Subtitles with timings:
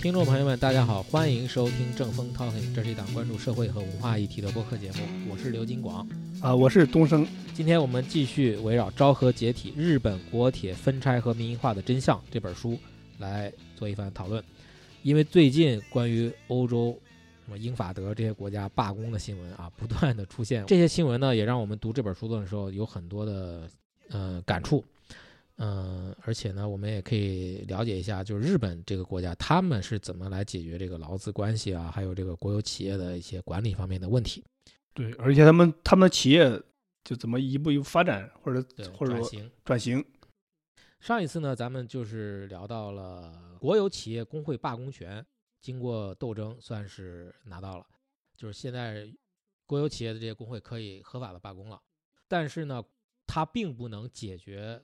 [0.00, 6.08] 听众朋友们，大家好，欢迎收听正风 Talking，这是一档关注社会和文化议题的播客节目，我是刘金广。
[6.40, 7.28] 啊，我是东升。
[7.52, 12.78] 今天我们继续围绕《昭和解体：日本国铁分拆和民营化的真相》这本书
[13.18, 14.42] 来做一番讨论。
[15.02, 16.98] 因为最近关于欧洲
[17.44, 23.68] 什么英法德这些国家罢工的新闻啊， 不断的出现，这些新闻呢，也让我们读这本书的时候有很多的
[24.08, 24.82] 呃感触。
[25.62, 34.42] 嗯，而且呢，我们也可以了解一下，就是日本这个国家，他们是怎么来解决这个劳资关系啊，还有这个国有企业的一些管理方面的问题。
[34.94, 36.58] 对，而且他们他们的企业
[37.04, 40.02] 就怎么一步一步发展，或者或者转型转型。
[40.98, 45.22] 上一次呢，咱们就是聊到了国有企业工会罢工权，
[45.60, 47.84] 经过斗争算是拿到了，
[48.34, 49.06] 就是现在
[49.66, 51.78] 国有企业的这些工会可以合法的罢工了，
[52.26, 52.82] 但是呢，
[53.26, 54.82] 它并不能解决。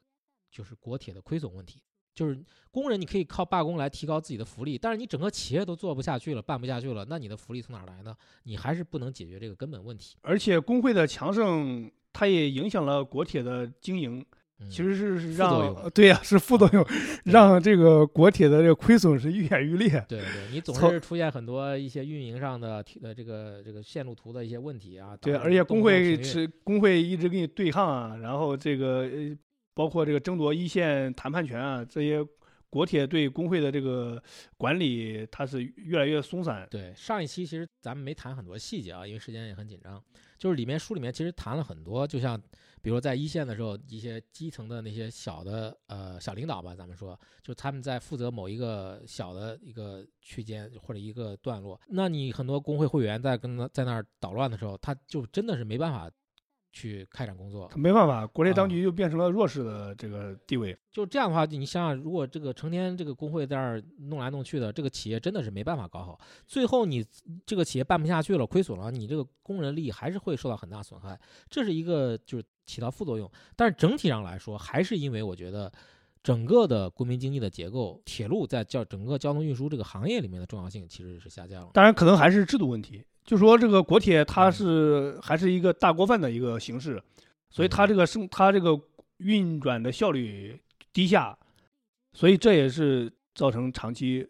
[0.50, 1.80] 就是国铁的亏损问题，
[2.14, 2.38] 就是
[2.70, 8.16] 工人你可以靠罢工来提高自己的福利，但是你整个企业都做不下去了，办不下去了，那你的福利从哪来呢？
[8.44, 10.16] 你还是不能解决这个根本问题。
[10.22, 14.24] 而且工会的强盛，它也影响了国铁的经营，
[14.70, 16.82] 其实是让对呀，是副作用
[17.24, 20.02] 让这个国铁的这个亏损是愈演愈烈。
[20.08, 25.14] 对对，你总是出现很多一些运营上的呃这个这个线路图的一些问题啊。
[25.18, 29.36] 对，而且工会是工会一直跟你对抗啊，然后这个呃。
[29.76, 32.26] 包括这个争夺一线谈判权啊，这些
[32.70, 34.20] 国铁对工会的这个
[34.56, 36.66] 管理，它是越来越松散。
[36.70, 40.02] 对，上一期其实咱们没谈很多细节啊，因为时间也很紧张。
[40.38, 42.40] 就是里面书里面其实谈了很多，就像
[42.80, 56.10] 比如在一线的时候，一些基层的那些小的呃小领导吧，咱们说，就他们在负责某一个小的一个区间或者一个段落，那你很多工会会员在跟他在那儿捣乱的时候，他就真的是没办法。
[56.76, 60.76] 去开展工作，没办法，国内当局就变成了弱势的这个地位。
[60.92, 66.20] 就这样的话，你想想，如果这个成天这个工会在那儿弄来弄去的，这个企业真的是没办法搞好。
[66.46, 67.02] 最后你
[67.46, 71.18] 这个企业办不下去了，亏损了，你这个工人利益还是会受到很大损害。
[71.48, 73.30] 这是一个就是起到副作用。
[73.56, 75.72] 但是整体上来说，还是因为我觉得
[76.22, 81.70] 整个的国民经济的结构，铁路在交整个交通运输这个行业里面的重要性其实是下降了。
[81.72, 83.02] 当然，可能还是制度问题。
[83.26, 87.02] 就说这个国铁它是还是一个大锅饭的一个形式，
[87.50, 88.80] 所以它这个生它这个
[89.16, 90.56] 运转的效率
[90.92, 91.36] 低下，
[92.12, 94.24] 所以这也是造成长期。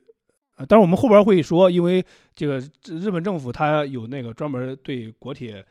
[0.56, 2.02] 呃，但是我们后边会说，因为
[2.34, 5.62] 这个日本政府它有那个专门对国铁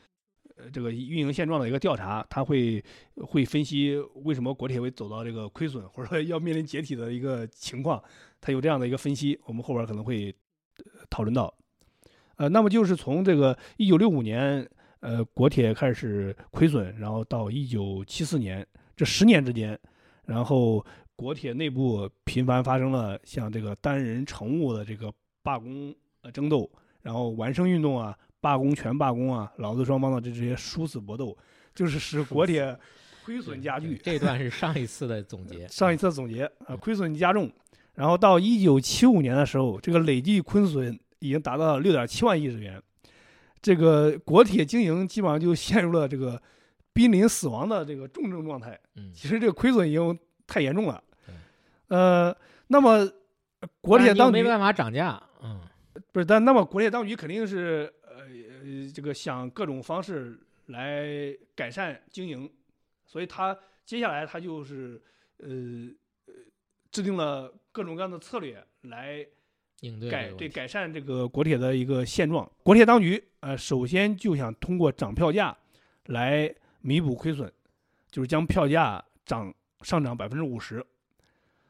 [0.56, 2.84] 呃这个运营现状的一个调查，它会
[3.18, 8.00] 会分析为什么国铁会走到这个亏损或者说要面临解体的一个情况，
[8.40, 10.32] 它有这样的一个分析，我们后边可能会
[11.10, 11.52] 讨论到。
[12.38, 14.68] 呃，那么就是从这个一九六五年，
[15.00, 19.80] 呃，国铁开始亏损，然后到一九七四年这十年之间，
[20.26, 20.86] 然后
[21.16, 25.10] 国铁内部频繁发生了像这个单人乘务的这个
[25.44, 26.70] 罢工呃争斗，
[27.02, 31.38] 然后完胜运动啊，罢工全罢工啊，劳资双方的这这些殊死搏斗，
[31.74, 32.78] 就是使国铁
[33.24, 33.98] 亏损加剧。
[34.04, 37.50] 这段是上一次的总结，上一次总结啊，亏损加重，
[37.94, 41.00] 然后到一九七五年的时候，这个累计亏损。
[41.20, 42.82] 已经达到了六点七万亿日元，
[43.62, 46.42] 这个国铁经营基本上就陷入了这个
[46.94, 48.80] 濒临死亡的这个重症状态。
[48.96, 51.04] 嗯，其实这个亏损已经太严重了。
[51.88, 52.36] 呃，
[52.68, 53.10] 那么
[53.82, 55.22] 国铁当局没办法涨价。
[55.42, 55.62] 嗯，
[56.12, 61.08] 不是，但那么国铁当局肯定是呃这个想各种方式来
[61.56, 62.52] 改善经营，
[63.06, 65.02] 所以他接下来他就是
[65.38, 65.48] 呃
[66.92, 69.26] 制定了各种各样的策略来。
[70.10, 75.56] 改对改善这个国铁的一个现状，国铁当局呃首先就想通过涨票价
[76.08, 77.52] 来弥补亏损，
[78.12, 80.86] 就是将票价涨上涨百分之五十。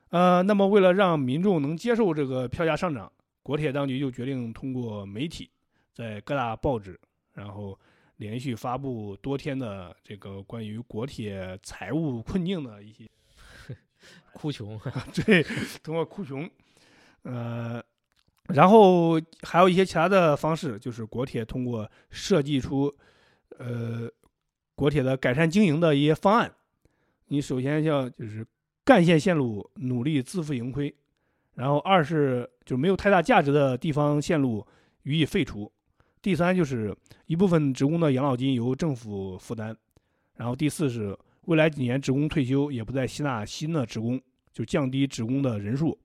[0.10, 3.12] 呃，那么为了让民众能接受这个票价上涨，
[3.44, 5.50] 国铁当局就决定通过媒体
[5.94, 7.00] 在各大报纸，
[7.34, 7.78] 然后
[8.18, 13.10] 连续发布多天的这个关于国铁财务困境的一些
[14.34, 14.80] 哭穷，
[15.26, 15.44] 对，
[15.84, 16.50] 通过哭穷，
[17.24, 17.84] 呃。
[18.50, 22.94] 然后还有一些其他的方式，就是国铁通过设计出，
[23.58, 24.10] 呃，
[24.76, 26.52] 国铁的改善经营的一些方案。
[27.28, 28.46] 你首先要就是
[28.84, 30.94] 干线线路努力自负盈亏，
[31.56, 34.66] 然后二是就没有太大价值的地方线路
[35.04, 35.72] 予以废除，
[36.22, 36.96] 第三就是
[37.26, 39.76] 一部分职工的养老金由政府负担，
[40.36, 44.22] 然后第四是未来几年职工退休也不再吸纳新的职工，
[44.54, 45.98] 就降低职工的人数。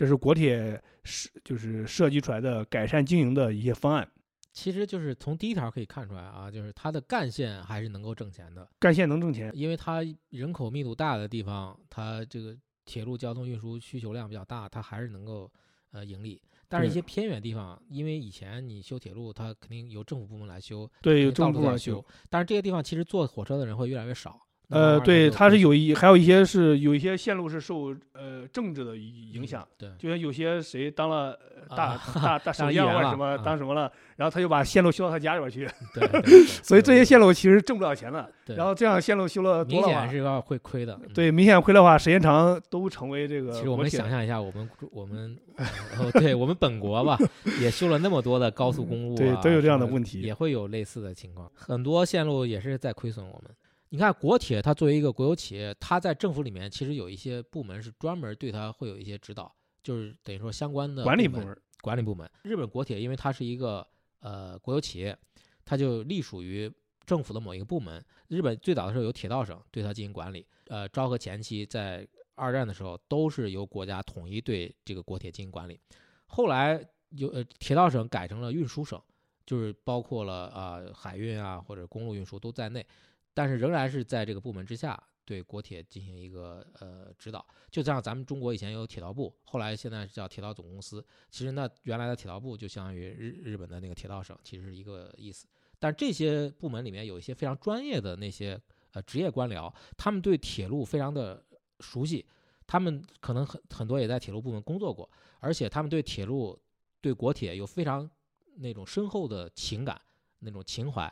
[0.00, 4.10] 这是国铁设就是设计出来的改善经营的一些方案，
[4.50, 10.00] 其实就是从第一条可以看出来啊，就是它的干线还是能够挣钱的，干线能挣钱，因为它
[10.30, 12.56] 人口密度大的地方，它这个
[12.86, 15.52] 铁路交通运输需求量比较大，它还是能够
[15.90, 16.40] 呃盈利。
[16.66, 22.02] 但是一些偏远地方，因为以前你修铁路，它肯定由政府部门来修，对，有肯定道政府来修。。
[22.30, 24.40] 但是这些地方其实坐火车的人会越来越少。
[24.70, 31.36] 呃，对，它是有一还有一些是有一些线路是受呃政治的影影响，对，就像有些谁当了
[31.68, 38.30] 呃大、啊大 大首当议相或者什么当什么了，然后他就把线路修到他家里边去， 对所以这些线路其实挣不了钱的。
[38.46, 40.98] 对然后这样线路修了明多了话显是，要会亏的。
[41.02, 47.18] 嗯，对，明显亏的话，时间长都成为这个其实我们想象一下，我们我们呃对我们本国吧，
[47.60, 51.50] 也修了那么多的高速公路、啊，对都有这样的问题也会有类似的情况。
[51.54, 53.50] 很多线路也是在亏损我们。
[53.90, 59.52] 你看国铁，它作为一个国有企业，它在政府里面其实有一些部门是专门对它会有一些指导，
[59.82, 61.56] 就是等于说相关的管理部门。
[61.82, 62.30] 管理部门。
[62.42, 63.84] 日本国铁因为它是一个
[64.20, 65.16] 呃国有企业，
[65.64, 66.70] 它就隶属于
[67.04, 68.04] 政府的某一个部门。
[68.28, 72.06] 日本最早的时候有铁道省对它进行管理，呃，昭和前期在
[72.36, 75.80] 二战的时候都是由国家统一对这个国铁进行管理。
[76.26, 79.02] 后来有呃铁道省改成了运输省，
[79.44, 82.86] 就是包括了啊、呃海运啊或者公路运输都在内，
[83.34, 87.44] 但是仍然是在这个部门之下对国铁进行一个呃指导。
[87.70, 95.46] 就像咱们中国以前有铁道部，后来现在叫铁道总公司，其实那原来的铁道部就相当于日日本的那个铁道省，其实是一个意思。
[95.78, 98.60] 但这些部门里面有一些非常专业的那些
[98.92, 101.42] 呃职业官僚，他们对铁路非常的
[101.78, 102.26] 熟悉，
[102.66, 106.60] 他们可能很很多也在铁路部门工作过，而且他们对铁路、
[107.00, 108.08] 对国铁有非常
[108.56, 109.98] 那种深厚的情感、
[110.40, 111.10] 那种情怀，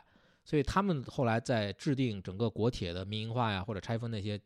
[0.49, 4.41] 所以他们后来在制定整个国铁的民营化呀或者拆分那些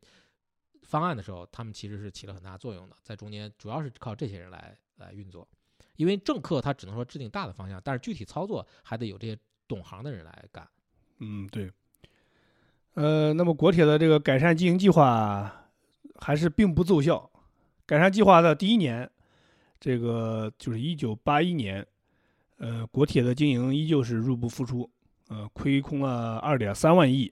[0.82, 5.48] 方案的时候，他们其实是起了很大作用的，在中间主要是靠这些人来来运作，
[5.96, 10.68] 因为政客他只能说制定大的方向，但是具体操作还得有这些懂行的人来干。
[11.20, 11.72] 嗯，对。
[12.96, 15.72] 呃，那么国铁的这个改善经营计划
[16.20, 17.32] 还是并不奏效。
[17.86, 19.10] 改善计划的第一年，
[19.80, 21.88] 这个就是一九八一年，
[22.58, 24.90] 呃，国铁的经营依旧是入不敷出，
[25.34, 27.32] 呃，亏空了二点三万亿。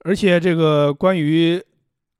[0.00, 1.62] 而且这个关于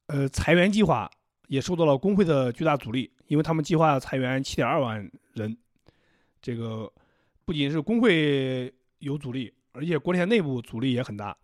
[0.07, 1.11] 呃裁员计划
[1.49, 5.57] 也受到了工会的巨大阻力，因为他们计划裁员七点二万人。
[6.41, 6.91] 这个
[7.45, 11.37] 不仅是工会有阻力，而且国铁内部阻力也很大。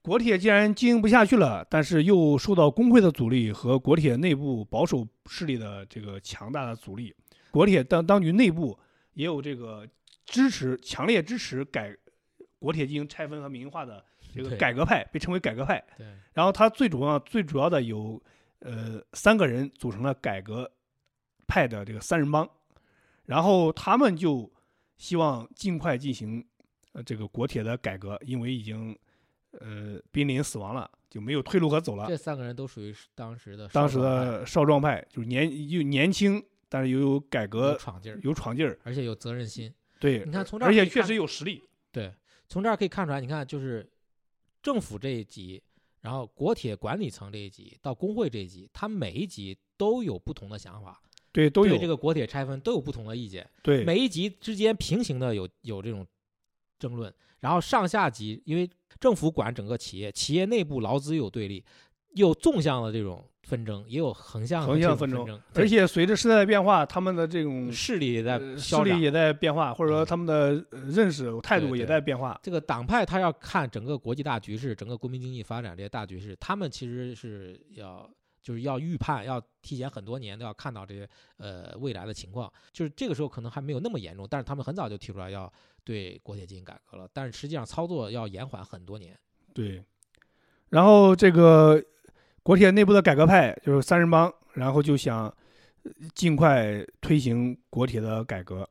[0.00, 7.12] 国铁既然经营不下去了，但是又受到工会的阻力和国铁内部保守势力的这个强大的阻力，
[7.50, 8.78] 国铁当当局内部
[9.14, 9.86] 也有这个
[10.24, 11.94] 支持、强烈支持改
[12.58, 15.82] 国铁进行拆分和民营化的 这个改革派，被称为改革派。
[15.96, 18.22] 对，然后他最主要、最主要的有
[18.60, 20.70] 呃三个人组成了改革
[21.46, 22.48] 派的这个三人帮，
[23.24, 24.50] 然后他们就
[24.96, 26.44] 希望尽快进行
[26.92, 28.96] 呃这个国铁的改革，因为已经
[29.52, 32.06] 呃濒临死亡了，就没有退路可走了。
[32.08, 39.72] 这三个人都属于是当时的当时的少壮派就是年又年轻，但是又有改有革闯劲儿，有闯劲儿，而且有责任心。
[39.98, 41.64] 对，你看从这儿而且确实有实力。
[41.90, 42.12] 对，
[42.48, 43.88] 从这儿可以看出来，你看就是
[44.62, 45.62] 政府这一级，
[46.00, 51.00] 然后国铁管理层这一级到工会这一级，他每一级都有不同的想法，
[51.32, 53.84] 对，都有对这个国铁拆分都有不同的意见，对。
[53.84, 56.06] 每一级之间平行的有有这种
[56.78, 58.68] 争论，然后上下级因为
[58.98, 61.64] 政府管整个企业，企业内部劳资有对立，
[62.18, 68.38] 有纵向的这种纷争，也有横向的横向纷这种纷争，而且随着时代的变化，他们的这种势力也在。
[68.56, 72.38] 势力也在变化，或者说嗯他们的呃认识态度也在变化。
[72.42, 78.08] 这个党派他要看整个国际大局势，整个国民经济发展这些大局势，他们其实是要
[78.42, 82.52] 就是要预判，要提前很多年都要看到这些呃未来的情况。
[82.72, 85.50] 就是这个时候可能还没有那么严重，但是他们很早就提出来要
[85.84, 89.18] 对国铁进行改革了，但是实际上操作要延缓很多年。
[89.54, 89.82] 对，
[90.68, 91.82] 然后这个
[92.48, 95.24] 国铁内部的改革派就是三人帮，然后就想
[95.82, 98.66] 呃尽快推行国铁的改革，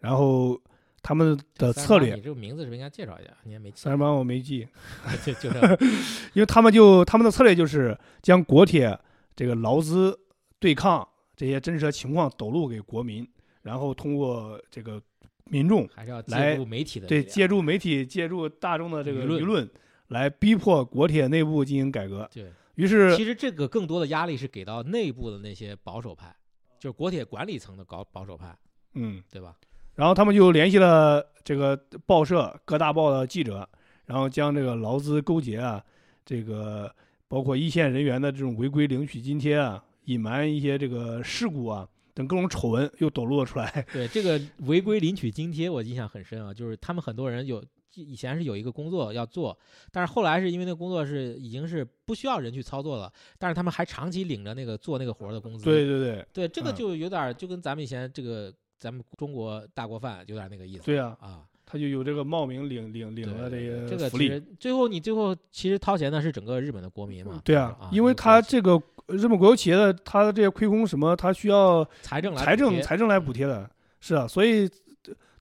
[0.00, 0.60] 然后
[1.00, 3.30] 他们的策略你，这个名字是不是应该介绍一下？
[3.44, 4.66] 你也没记三人帮我没记，
[5.24, 5.78] 就就是
[6.34, 8.98] 因为他们就他们的策略就是将国铁
[9.36, 10.18] 这个劳资
[10.58, 11.06] 对抗
[11.36, 13.24] 这些真实的情况抖露给国民，
[13.62, 15.00] 然后通过这个
[15.44, 19.70] 民众还是要来介入媒体的对借助媒体、借助大众的这个舆论舆论
[20.08, 22.28] 来逼迫国铁内部进行改革。
[22.34, 22.50] 对。
[22.80, 26.34] 于是其实这个更多的压力是给到内部的那些保守派，
[26.78, 28.56] 就是国铁管理层的搞保守派，
[28.94, 29.54] 嗯，对吧？
[29.96, 33.68] 然后他们就联系了这个报社各大报的记者，
[34.06, 35.84] 然后将这个劳资勾结啊，
[36.24, 36.90] 这个
[37.28, 43.86] 包括一线人员的这种违规领取津贴啊，隐瞒一些这个事故啊等各种丑闻又抖露了出来。
[43.92, 47.62] 对这个违规领取津贴，我印象很深啊，就是他们很多人有
[47.94, 49.56] 以前是有一个工作要做，
[49.90, 55.64] 但是后来是因为那个工作是已经是不需要人去操作了，但是他们还长期领着那个做那个活儿的工资。
[55.64, 60.84] 对对对对，这个嗯就有点儿就跟咱们以前这个咱们中国大锅饭有点儿那个意思。
[60.84, 64.28] 对啊，啊，他就有这个冒名领领领了对这这个福利。
[64.28, 67.40] 其实最后你最后其实掏钱的是整个日本的国民嘛。
[67.44, 73.68] 对啊啊，，因为他这个日本国有企业的他的这些亏空什么，他需要财政来财政财政来补贴的，
[74.00, 74.70] 是啊，所以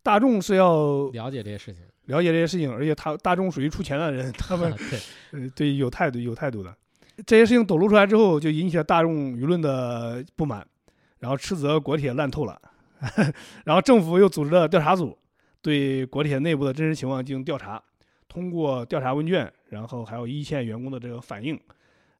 [0.02, 1.84] 大众是要了解这些事情。
[2.10, 5.00] 了解这些事情，而且他大众属于出钱的人，他们 对，
[5.40, 6.76] 呃对有态度有态度的。
[7.26, 10.66] 这些事情抖露出来之后，就引起了大众舆论的不满，
[11.20, 12.60] 然后斥责国铁烂透了，
[13.66, 15.18] 然后政府又组织了调查组，
[15.62, 17.82] 对国铁内部的真实情况进行调查。
[18.28, 21.60] 通过调查问卷，然后还有一线员工的这个反应，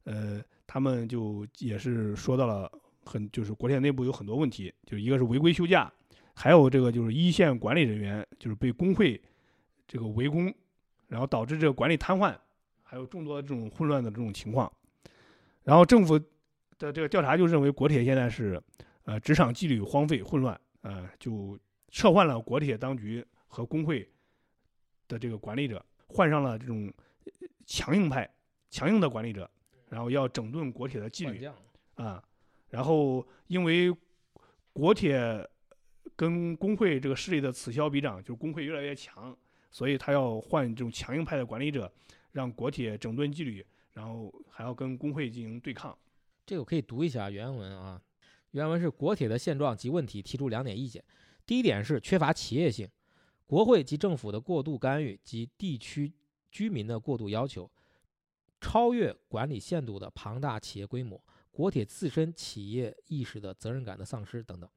[0.04, 2.70] 呃，他们就也是说到了
[3.04, 5.90] 很，就是国铁内部有很多问题，就一个是违规休假，
[6.34, 9.20] 还有这个就是一线管理人员就是被工会
[9.90, 10.54] 这个围攻，
[11.08, 12.32] 然后导致这个管理瘫痪，
[12.84, 14.72] 还有众多的这种混乱的这种情况。
[15.64, 16.16] 然后政府
[16.78, 18.62] 的这个调查就认为国铁现在是
[19.02, 24.08] 呃职场纪律荒废混乱，呃就撤换了国铁当局和工会
[25.08, 26.86] 的这个管理者，换上了这种
[27.24, 27.32] 呃
[27.66, 28.32] 强硬派、
[28.70, 29.50] 强硬的管理者，
[29.88, 31.50] 然后要整顿国铁的纪律
[31.96, 32.22] 啊。
[32.68, 33.92] 然后因为
[34.72, 35.44] 国铁
[36.14, 39.36] 跟工会这个势力的此消彼长，就是工会越来越强，
[39.70, 41.90] 所以他要换这种强硬派的管理者，
[42.32, 45.96] 让国铁整顿纪律，然后还要跟工会进行对抗。
[46.44, 48.02] 这个可以读一下原文啊。
[48.50, 51.04] 原文是国铁的现状及问题提出两点意见。
[51.46, 52.88] 第一点是缺乏企业性，
[53.46, 56.12] 国会及政府的过度干预及地区
[56.50, 57.70] 居民的过度要求，
[58.60, 61.22] 超越管理限度的庞大企业规模，
[61.52, 64.68] 国铁自身企业意识的责任感的丧失等等。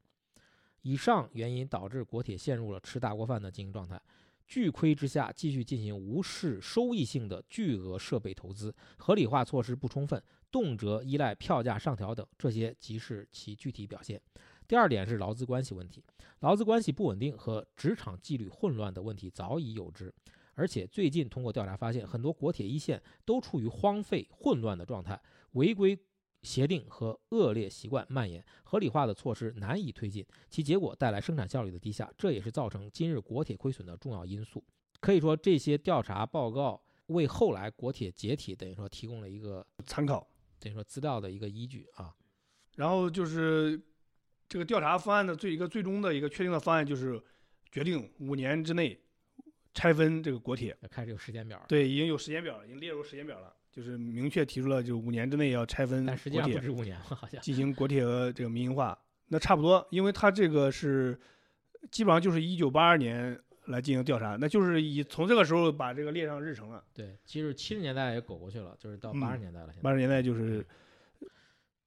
[0.84, 4.00] 以上原因导致国铁陷入了吃大锅饭的经营状态，
[4.46, 10.22] 巨亏之下继续进行无视收益性的巨额设备投资，合理化措施不充分，
[10.52, 14.22] 动辄依赖票价上调等，这些即是其具体表现。
[14.68, 16.04] 第二点是劳资关系问题，
[16.40, 20.14] 劳资关系不稳定和职场纪律混乱的问题早已有之，
[20.54, 25.22] 而且最近通过调查发现，很多国铁一线都处于荒废混乱的状态，
[25.52, 25.98] 违规
[26.44, 34.64] 协定和恶劣习惯蔓延，合理化的措施难以推进，其结果带来生产效率的低下，这也是造成今日国铁亏损的重要因素。
[35.00, 40.30] 可以说，这些调查报告为后来国铁解体等于说提供了一个参考。
[40.60, 42.16] 等于说资料的一个依据啊。
[42.76, 43.78] 然后就是
[44.48, 47.22] 这个调查方案的最一个最终的一个确定的方案，就是
[47.70, 48.98] 决定五年之内
[49.74, 50.78] 拆分这个国铁。
[50.90, 57.42] 开始有时间表了，对，已经有时间表了，已经列入时间表了，就是明确提出了，就五年之内要拆分但实际国铁，上不止五年了，好像。
[57.42, 58.96] 进行国铁和这个民营化。
[59.30, 61.20] 那差不多，因为它这个是
[61.90, 66.84] 基本上就是一九八二年来进行调查，那就是以从这个时候把这个列上日程了。
[66.94, 69.68] 对，其实七十年代也苟过去了，就是到嗯八十年代了。
[69.68, 70.64] 现在八十年代就是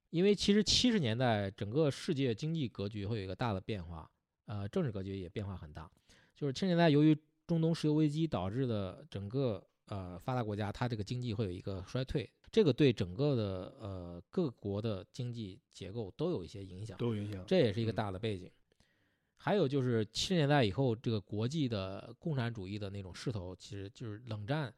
[0.09, 4.09] 因为其实七十年代整个世界经济格局会有一个大的变化，
[4.47, 5.89] 呃，政治格局也变化很大。
[6.35, 16.97] 就是七十年代由于中东石油危机导致的整个呃发达国家它这个经济会有一个衰退，这个对整个的呃各国的经济结构都有一些影响。
[16.97, 17.43] 都有影响。
[17.45, 18.49] 这也是一个嗯大的背景。
[19.39, 24.73] 还有就是七十年代以后，这个国际的共产主义的那种势头，其实就是冷战，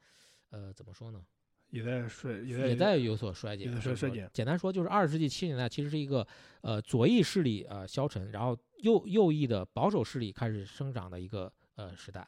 [0.49, 1.23] 呃，怎么说呢？
[1.69, 3.79] 也在衰，也在也在有所衰减。
[3.79, 6.27] 衰衰减简单说，就是二十世纪七十年代其实是一个
[6.61, 12.27] 呃左翼势力呃消沉，然后右右翼的保守势力开始生长的一个呃时代。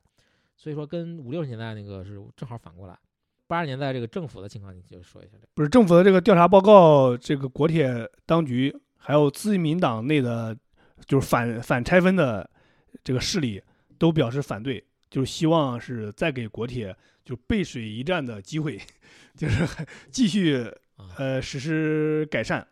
[0.62, 2.96] 所以说，跟五六十年代那个是正好反过来。
[3.48, 5.48] 八十年代这个政府的情况，你就说一下这个。
[5.56, 10.56] 不是政府的这个调查报告，这个国铁当局还有自民党内的，
[11.08, 12.48] 就是反反拆分的
[13.04, 13.60] 这个势力
[13.98, 18.80] 都表示反对，就是希望是再给国铁就背水一战的机会，
[19.36, 19.68] 就是
[20.14, 20.58] 继续
[20.98, 22.64] 啊呃实施改善，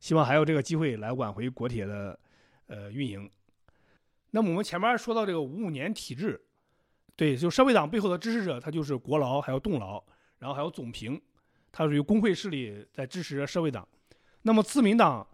[0.00, 2.18] 希望还有这个机会来挽回国铁的
[2.66, 3.30] 呃运营。
[4.32, 6.38] 那么我们前面说到这个五五年体制，
[7.18, 10.00] 对，就社会党背后的支持者，他就是国劳还有动劳，
[10.38, 11.20] 然后还有总评，
[11.72, 13.86] 他属于工会势力在支持社会党。
[14.42, 15.26] 那么自民党，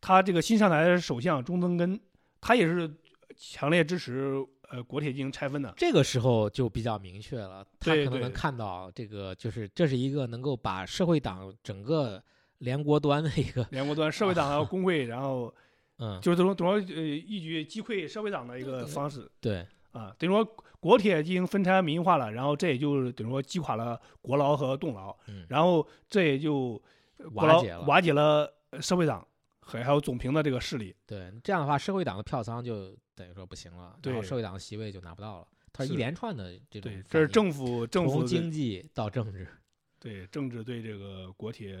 [0.00, 2.00] 他这个新上台的首相中曾根，
[2.40, 2.88] 他也是
[3.36, 5.74] 强烈支持呃国铁进行拆分的。
[5.76, 12.22] 这个时候就比较明确了，他可能能看到这个，就是这是一个能够把社会党整个
[12.58, 15.52] 连锅端的一个，连国端，社会党还有 工会，然后
[15.98, 20.44] 嗯，就是等于等于呃一举击溃社会党的一个方式对啊，等于说
[20.80, 26.82] 国铁进行分拆民营化了，然后这也就是等于说击垮了国劳和动劳，嗯，然后这也就
[27.18, 29.26] 呃国劳瓦解了瓦解了呃社会党
[29.60, 30.94] 和还有总评的这个势力。
[31.06, 35.46] 对，这样的话，社会党的票仓就等于说不行了，然后对社会党的席位就拿不到了。
[35.72, 39.46] 它是一连串的这种这是政府政府从经济到政治，
[40.00, 41.76] 对政治对这个国铁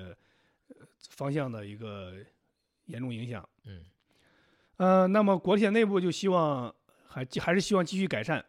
[0.68, 0.76] 呃
[1.10, 2.14] 方向的一个
[2.86, 3.46] 严重影响。
[3.64, 3.84] 嗯
[4.78, 6.74] 呃，那么国铁内部就希望
[7.12, 8.42] 还还是希望继续改善，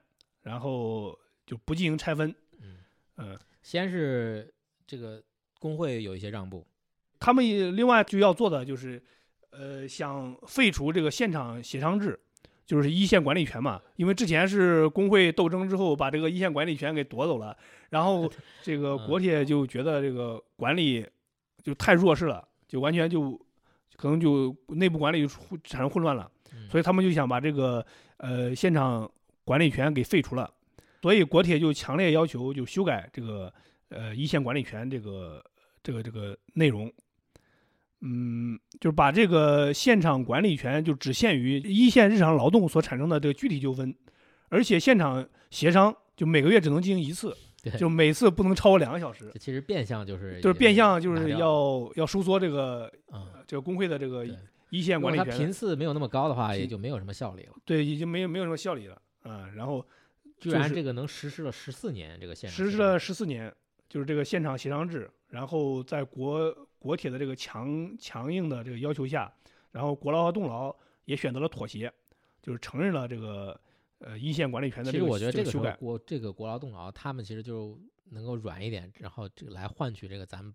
[0.44, 2.34] 然后就不进行拆分。
[2.62, 2.78] 嗯，
[3.18, 4.54] 嗯、先是
[4.88, 5.22] 这个
[5.60, 6.66] 工会有一些让步，
[7.20, 9.04] 他们也另外就要做的就是，
[9.52, 12.18] 呃，想废除这个现场协商制，
[12.66, 13.82] 就是一线管理权嘛。
[13.98, 17.56] 因为之前是工会斗争之后把这个一线管理权给夺走了，
[17.90, 18.32] 然后
[18.64, 21.06] 这个嗯国铁就觉得这个管理
[21.62, 23.38] 就太弱势了，就完全就
[23.98, 26.30] 可能就内部管理就产生混乱了。
[26.54, 27.84] 嗯所以他们就想把这个
[28.24, 29.10] 呃现场
[29.44, 30.50] 管理权给废除了，
[31.02, 33.54] 所以国铁就强烈要求就修改这个
[33.90, 35.44] 呃一线管理权这个
[35.84, 36.90] 这个这个内容，
[38.00, 43.94] 嗯，就是把这个现场管理权就只限于一线日常劳动所产生的这个具体纠纷，
[44.48, 47.36] 而且现场协商就每个月只能进行一次，
[47.78, 54.34] 就每次不能超过两个小时，这其实变相就是就是变相就是要要收缩这个嗯，这个工会的这个对
[54.76, 57.54] 一线管理权的频次没有那么高的话，也就没有什么效力了。
[57.64, 59.80] 对，已经没有没有什么效力了啊、然后
[60.40, 63.54] 就是居然这个能实施了十四年，这个现场实施了十四年，
[63.88, 69.32] 就是这个现场协商制，然后在国国铁的这个强强硬的这个要求下，
[69.72, 70.76] 然后国劳和动劳
[71.06, 71.94] 也选择了妥协，
[72.42, 73.58] 就是承认了这个
[74.00, 75.72] 呃一线管理权的其实这个我觉得这个。
[75.80, 80.54] 国这个国劳动劳，他们其实就能够软一点，然后这个来换取这个咱们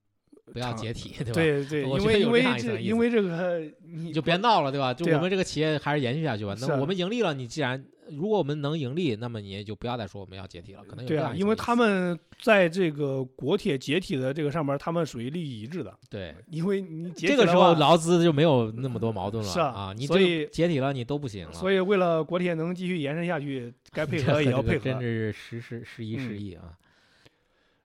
[0.52, 1.32] 不要解体，对吧？
[1.32, 4.92] 对对，因为因为这因为这个你你就别闹了，对吧？
[4.94, 6.54] 就我们这个企业还是延续下去吧。
[6.60, 21.52] 那我们盈利了，你既然如果我们能盈利，那么你也就不要再说我们要解体了，可能有这对因为他们在这个国铁解体的这个上面，他们属于利益一致的，对因为你解这个时候劳资就没有那么多矛盾了是啊你这所以解体了，你都不行了。
[21.52, 24.84] 所以为了国铁能继续延伸下去，该 配合也要配合。
[24.84, 26.72] 真是时时时移时嗯移啊。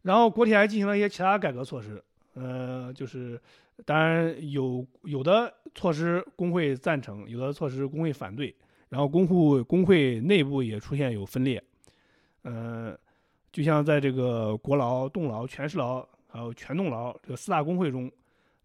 [0.04, 2.04] 然后国铁还进行了一些其他改革措施，
[2.34, 3.40] 呃，就是
[3.86, 8.56] 当然有有的措施工会赞成，有的措施工会反对，
[8.90, 11.64] 然后工会工会内部也出现有分裂，
[12.42, 12.98] 呃，
[13.52, 18.12] 就像在这个国劳、动劳、全市劳还有全动劳这个四大工会中，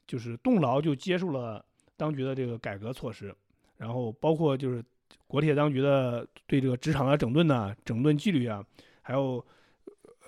[0.06, 1.64] 就是动劳就接受了
[1.96, 3.34] 当局的这个改革措施，
[3.76, 4.82] 然后包括就是
[5.26, 8.64] 国铁当局的对这个职场的整顿呐、整顿纪律啊，
[9.02, 9.44] 还有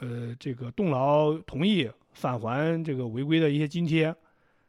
[0.00, 4.14] 呃这个动劳同意返还这个违规的一些津贴，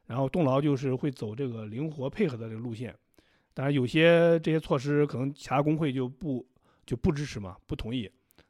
[0.07, 2.95] 然后动劳就是会走这个灵活配合的这个路线。
[3.53, 6.45] 当然，有些这些措施可能其他工会就不
[6.85, 8.09] 就不支持嘛，不同意，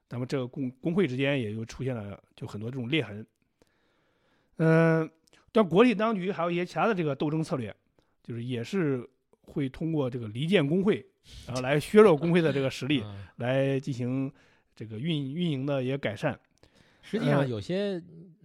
[0.09, 3.25] 那么这个工工会之间也就出现了就很多这种裂痕。
[4.57, 5.09] 嗯、
[5.51, 7.75] 但国铁当局还有一些其他的这个斗争策略，
[8.21, 9.09] 就是也是
[9.41, 11.03] 会通过这个离间工会，
[11.47, 14.31] 然后来削弱工会的这个实力， 嗯来进行
[14.75, 16.39] 这个运运营的一个改善。
[17.01, 17.99] 实际上呃有些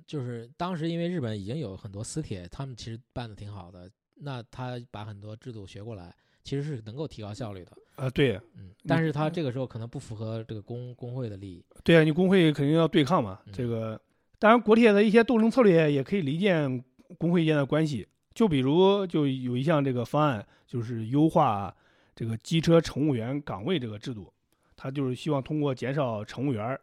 [0.06, 6.14] 就是当时因为日本已经有很多私铁，他们其实办的挺好的，那他把很多制度学过来，
[6.44, 7.72] 其实是能够提高效率的。
[7.96, 11.64] 啊，对嗯，但是他这个时候可能不符合这个工工会的利益。
[11.82, 13.40] 对啊，你工会肯定要对抗嘛。
[13.46, 14.00] 嗯这个
[14.38, 16.84] 当然，国铁的一些斗争策略也可以离间
[17.18, 18.06] 工会间的关系。
[18.34, 21.74] 就比如，就有一项这个方案，就是优化
[22.14, 24.30] 这个机车乘务员岗位这个制度，
[24.76, 26.80] 他就是希望通过减少乘务员儿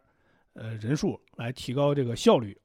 [0.54, 2.58] 呃人数来提高这个效率。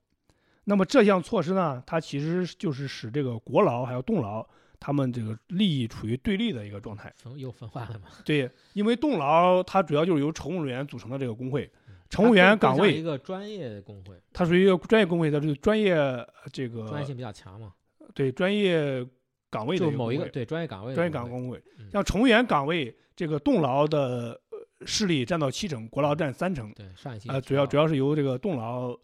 [0.70, 4.48] 那么这项措施呢，它其实就是使这个国劳还有动劳
[4.80, 7.12] 他们这个利益处于对立的一个状态。
[7.18, 8.10] 分又分化了嘛？
[8.24, 11.68] 对，因为动劳它主要就是由乘务人员组成的这个工会，
[12.12, 17.74] 乘务员岗位一个专业工会，它属于一个专业工会，它是专业呃这个专业性比较强嘛，
[18.14, 19.04] 对专业
[19.50, 21.90] 岗位的就某一一个对专业岗位专业岗工会嗯。
[21.92, 26.72] 像乘务员岗位，这个动劳的呃势力占到七成，国劳占三成。
[26.74, 28.96] 对上一期啊、主要主要要是由这个动劳，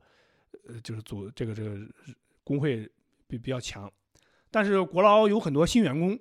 [0.68, 1.78] 呃，就是组这个这个
[2.44, 2.90] 工会
[3.28, 3.92] 比比较强。
[4.50, 6.18] 但是国劳有很多新员工，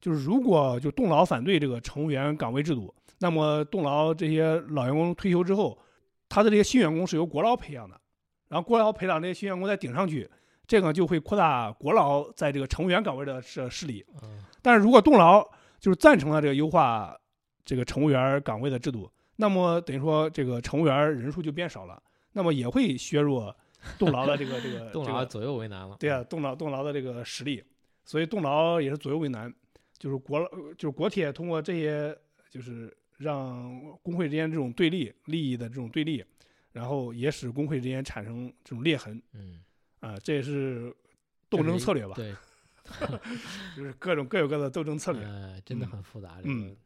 [0.00, 5.78] 就是如果就动劳反对这个乘务员岗位制度，那么动劳这些老员工退休之后，
[6.28, 7.98] 他的这些新员工是由国劳培养的，
[8.48, 10.28] 然后国劳培养这些新员工再顶上去，
[10.66, 14.04] 这个就会扩大国劳在这个乘务员岗位的势势力。
[14.22, 15.42] 嗯但是如果动劳
[15.78, 17.16] 就是赞成了这个优化
[17.64, 23.56] 这个乘务员岗位的制度，那么等于说这个乘务员人数就变少了，那么也会削弱
[23.98, 25.96] 动劳的这个这个这个动劳左右为难了。
[25.98, 27.62] 对啊，动劳动劳的这个实力，
[28.04, 29.52] 所以动劳也是左右为难，
[29.98, 30.40] 就是国
[30.76, 32.16] 就是国铁通过这些
[32.50, 36.24] 就是让工会之间这种对立利益的这种对立，
[36.72, 39.60] 然后也使工会之间产生这种裂痕嗯，
[40.00, 40.94] 啊，这也是
[41.48, 42.34] 斗争策略吧，对，
[43.76, 45.22] 就是各种各有各的斗争策略。
[45.24, 46.36] 呃，真的嗯很复杂。
[46.42, 46.76] 这嗯个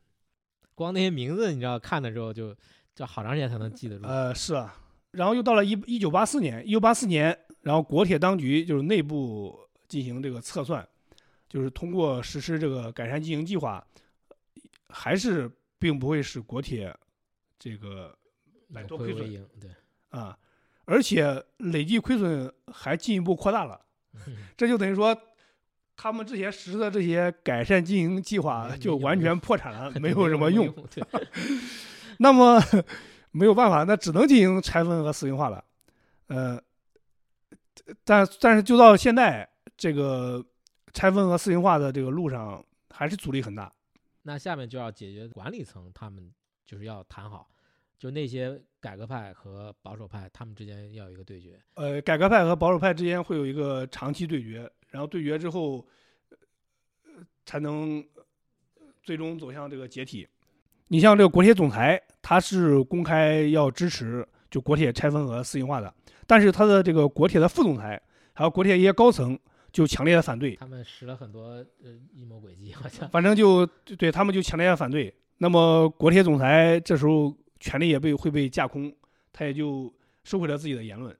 [0.74, 2.56] 光那些名字，你知道看的时候就
[2.94, 4.06] 就好长时间才能记得住。
[4.06, 4.78] 呃，是啊。
[5.12, 10.86] 然后又到了一一九八四年，一九八四年，然后国铁当局就是内部进行这个测算，
[11.48, 13.84] 就是通过实施这个改善经营计划，
[14.88, 16.94] 还是并不会使国铁
[17.58, 18.16] 这个
[18.72, 19.70] 摆扭脱亏损对，
[20.08, 20.36] 啊，
[20.86, 23.80] 而且累计亏损还进一步扩大了。
[24.56, 25.16] 这就等于说，
[25.96, 30.72] 他们之前实施的这些改善经营计划就完全破产了， 没没有什么用。
[32.18, 32.62] 那么
[33.32, 35.64] 没有办法，那只能进行拆分和私营化了。
[36.28, 36.62] 呃，
[38.04, 40.44] 但但是就到现在，这个
[40.92, 43.72] 拆分和私营化的这个路上，还是阻力很大。
[44.22, 46.32] 那下面就要解决管理层他们
[46.64, 47.50] 就是要谈好，
[47.98, 51.60] 就那些改革派和保守派他们之间要有一个对决。
[51.74, 55.86] 呃，改革派和保守派之间会有一个长期对决，然后对决之后，
[57.04, 58.06] 呃才能
[59.02, 60.28] 最终走向这个解体。
[60.88, 65.92] 你像这个国铁总裁，他是公开要支持就国铁拆分和私营化的，
[66.26, 68.00] 但是他的这个国铁的副总裁
[68.32, 69.38] 还有国铁一些高层
[69.72, 73.64] 就强烈的反对，他们使了很多呃阴谋诡计，好像反正就
[73.96, 75.14] 对他们就强烈的反对。
[75.38, 78.94] 那么国铁总裁这时候权力也被会被架空，
[79.32, 79.92] 他也就
[80.24, 81.16] 收回了自己的言论，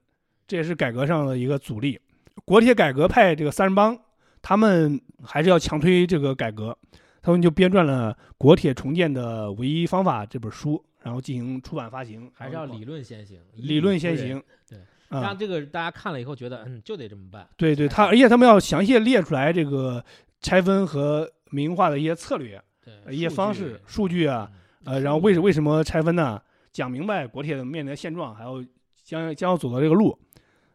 [0.47, 1.99] 这也是改革上的一个阻力。
[2.45, 3.97] 国铁改革派这个三人帮，
[4.41, 6.77] 他们还是要强推这个改革，
[7.23, 17.47] 他们就编撰了《国铁重建的唯一方法》这本书，然后进行出版发行，还是要理论先行，理论先行，对，啊让这个大家看了以后觉得，嗯，就得这么办。
[17.55, 20.03] 对对，他而且他们要详细列出来这个
[20.41, 24.51] 拆分和民营化的一些策略、对一些方式、数据啊，
[24.85, 26.41] 嗯呃，然后为什为什么拆分呢？
[26.73, 28.61] 讲明白国铁的面临的现状，还有
[29.03, 30.19] 将将要走的这个路，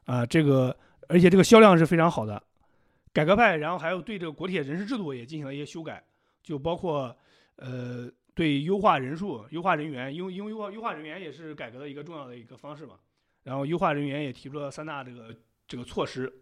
[0.06, 0.74] 啊、这个
[1.08, 2.42] 而且这个销量是非常好的。
[3.12, 6.00] 改革派，然后还有对这个国铁人事制度也进行了一些修改，
[6.48, 7.14] 就包括
[7.56, 12.94] 呃对优化人数、优化人员，因为因为优化优化人员也是改革的一个重要的一个方式嘛。
[13.42, 16.32] 然后优化人员也提出了三大这个这个措施，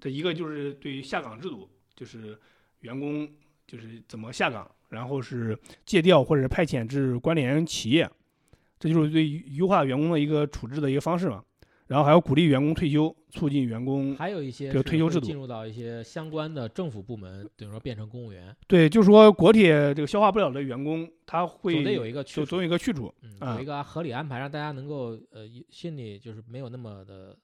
[0.00, 2.36] 这一个就是对于下岗制度，就是
[2.80, 3.28] 员工
[3.68, 8.10] 就是怎么下岗，然后是借调或者派遣至关联企业，
[8.80, 11.44] 这就是对优化员工的一个处置的一个方式嘛。
[11.86, 23.14] 然后还要鼓励员工退休，促进员工还有一些这个是退休制度进入到一些相关的政府部门，等于说变成公务员，对，就是说国铁这个消化不了的员工，他会总得有一个去就总有一个去处。
[23.22, 27.36] 嗯，啊有一个合理安排，让大家能够呃心里就是没有那么的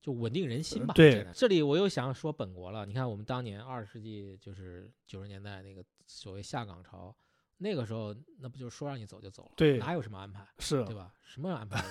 [0.00, 0.94] 就稳定人心吧。
[0.94, 7.14] 对这里我又想说本国了，你看我们当年二十世纪就是九十年代那个所谓下岗潮，
[7.64, 11.08] 那个时候那不就是说让你走就走了，对哪有什么安排，是，对吧？
[11.24, 11.82] 什么安排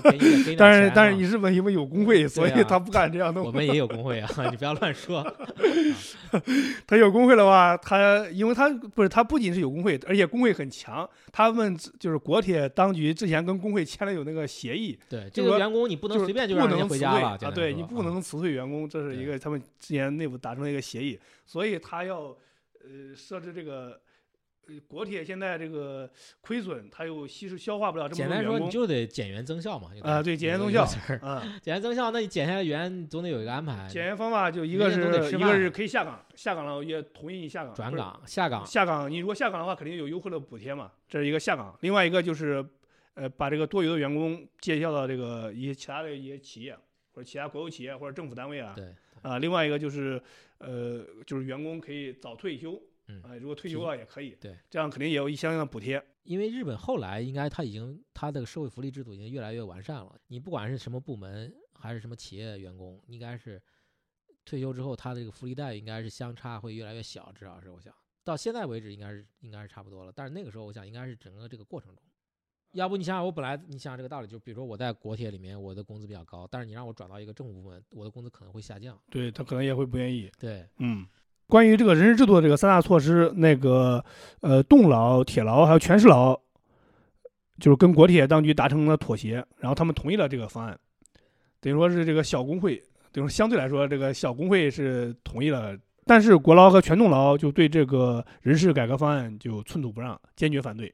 [0.58, 3.44] 但是但是你日本因为有工会，所以他不敢这样弄。
[3.44, 5.24] 我们也有工会啊， 你不要乱说。
[6.86, 11.08] 他有工会的话，他因为他不是他不仅是有工会，而且工会很强。
[11.32, 22.18] 他们就是国铁当局之前跟工会签了有那个协议，对，这就是说个员工你不能随便就不让人回能辞退家了，啊，对你不啊能辞退员工，这是一个他们之前内部达成的一个协议，所以他要
[22.84, 23.98] 呃设置这个。
[24.68, 26.08] 呃，国铁现在这个
[26.40, 29.90] 亏损，它又吸收消化不了这么简单说，你就得减员增效嘛。
[30.02, 30.84] 啊，得对，减员增效
[31.20, 33.88] 啊，减员增效，那你减下来员总得有一个安排。
[33.88, 35.00] 减员方法就一个是
[35.36, 41.76] 一个是可以下岗，下岗了也同意你下岗，转岗、下岗，下岗，你如果下岗的话，肯定有优惠的补贴嘛，这是一个下岗。
[41.80, 42.64] 另外一个就是，
[43.14, 46.76] 呃，把这个多余的员工介绍到这个一些其他的一些企业
[47.12, 50.22] 或者其他国有企业或者政府单位啊，对，啊，另外一个就是，
[50.58, 52.80] 呃，就是员工可以早退休，
[53.12, 56.02] 嗯啊，如果退休了也可以，对，这样肯定也有一相应的补贴。
[56.24, 60.16] 因为日本后来应该它已经它的社会福利制度已经越来越完善了。
[60.28, 63.60] 你不管是什么部门还是什么企业员工，应该是
[64.44, 67.92] 退休之后他的这个福利待遇应该是相差会越来越小，至少是我想
[68.24, 70.12] 到现在为止应该是应该是差不多了。
[70.14, 72.02] 但是那个时候我想应该是整个这个过程中。
[72.72, 78.98] 要不你想想，我本来你想想这个道理，就比如说我在国铁里面，我的工资比较高，但是你让我转到一个政府部门，我的工资可能会下降。
[79.10, 80.30] 对他可能也会不愿意。
[80.38, 81.06] 对，嗯，
[81.52, 84.02] 关于这个人事制度的这个三大措施，那个
[84.40, 86.34] 呃，动劳、铁劳还有全市劳，
[87.60, 90.78] 就是跟国铁当局达成了妥协，然后他们同意了这个方案，
[91.60, 100.90] 等于说是这个小工会，等于说相对来说这个小工会是同意了，但是国劳和全动劳就对这个人事改革方案就寸土不让，坚决反对。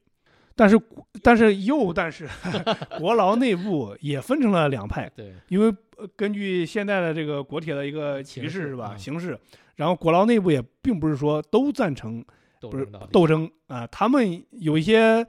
[0.56, 0.76] 但是，
[1.22, 2.28] 但是又但是，
[2.98, 9.38] 国劳内部也分成了两派，对，因为呃根据现在的这个国铁的一个局势是吧，嗯形势，
[9.78, 12.24] 然后国劳内部也并不是说都赞成
[12.60, 15.24] 不是斗争啊，他们有一些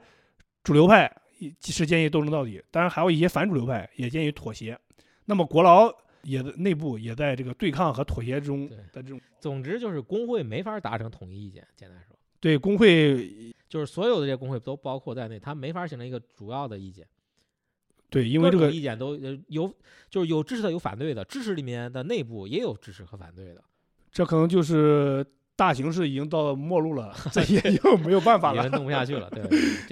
[0.64, 1.08] 主流派
[1.60, 4.76] 是建议斗争到底，当然还有一些反主流派也建议妥协。
[5.26, 5.88] 那么国劳
[6.22, 12.16] 也内部也在这个对抗和妥协中的这种总之就是工会没法达成统一意见，简单说。
[12.40, 17.06] 对工会就是所有的这些工会都包括在内，他没法形成一个主要的意见。
[18.08, 19.72] 对，因为这个意见都呃有，
[20.10, 23.62] 就是有支持的，有反对的，支持里面的内部也有支持和反对的，
[24.12, 25.24] 这可能就是
[25.56, 28.62] 大形势已经到末路了，这也 就没有办法了。
[28.64, 29.28] 也弄不下去了。
[29.34, 29.42] 对，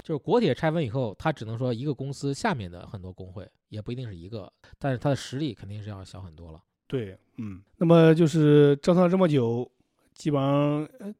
[0.03, 6.59] 就是国铁拆分以后，它只能说一个公司下面的很多工会，也不一定是一个，但是它的实力肯定是要小很多了。
[6.87, 9.71] 对，嗯，那么就是折腾了这么久，
[10.15, 11.13] 基本上呃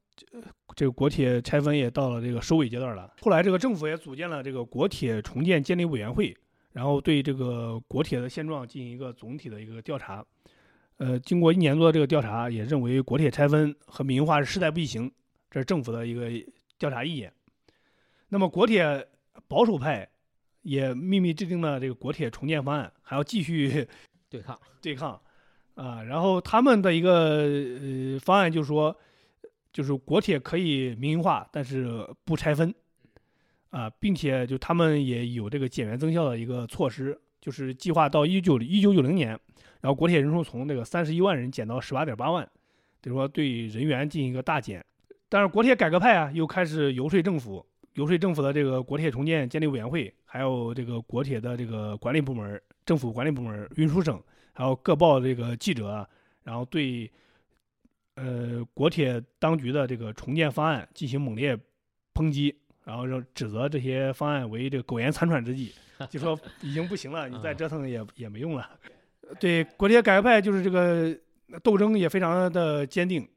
[0.75, 3.13] 这个国铁拆分也到了这个收尾阶段了。
[3.21, 6.35] 后来这个政府也组建了这个国铁重建监理委员会，
[6.71, 10.25] 然后对这个国铁的现状进行一个总体的一个调查。
[10.99, 15.09] 呃，经过一年多的这个调查，也认为国铁拆分和民营化是势在必行，
[15.49, 16.29] 这是政府的一个
[16.77, 17.33] 调查意见。
[18.27, 19.07] 那么国铁
[19.47, 20.07] 保守派
[20.61, 23.87] 也秘密制定了这个国铁重建方案，还要继续
[24.29, 25.19] 对抗，对抗
[25.75, 26.03] 啊。
[26.03, 28.93] 然后他们的一个呃方案就是说，
[29.71, 32.75] 就是国铁可以民营化，但是不拆分
[33.69, 39.39] 啊，并且就他们也有这个减员增效的一个措施，就是计划到一九一九九零年，
[39.81, 42.47] 然后国铁人数从那个三十一万人减到十八点八万，
[43.01, 44.85] 等于说对人员进行一个大减。
[45.29, 54.21] 但是国铁改革派啊，又开始游说政府，游说政府的这个国铁重建监理委员会，还有这个国铁的这个管理部门、政府管理部门、运输省，
[54.53, 56.09] 还有各报这个记者啊，
[56.43, 57.09] 然后对
[58.15, 61.57] 呃国铁当局的这个重建方案进行猛烈
[62.13, 65.71] 抨击，然后让指责这些方案为这个苟延残喘之计，
[66.09, 68.67] 就说已经不行了，你再折腾也也没用了。
[69.39, 71.17] 对国铁改革派就是这个
[71.61, 73.27] 斗争也非常的坚定，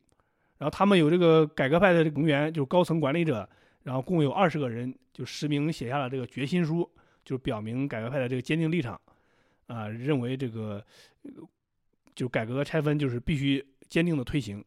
[0.59, 3.49] 然后他们有这个改革派的成员，就是高层管理者，
[3.83, 6.89] 然后共有二十个人，就实名写下了这个决心书，
[7.25, 9.01] 就表明改革派的这个坚定立场，
[9.67, 10.85] 啊，认为这个
[11.23, 11.31] 呃
[12.15, 14.59] 就改革拆分就是必须坚定的推行。
[14.59, 14.65] 嗯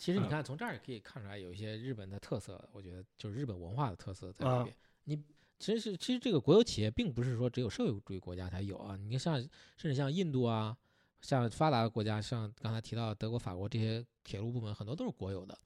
[0.00, 4.76] 其实你看，从这儿也可以看出来有一些日本的特色，我觉得就是日本文化的特色在啊里边。
[5.04, 5.22] 你
[5.60, 9.38] 其实是其实这个国有企业并不是说只有社会主义国家才有啊，你看像
[9.76, 10.74] 甚至像印度啊，
[11.20, 15.56] 像发达的国家，像刚才提到德国、法国这些铁路部门很多都是国有的。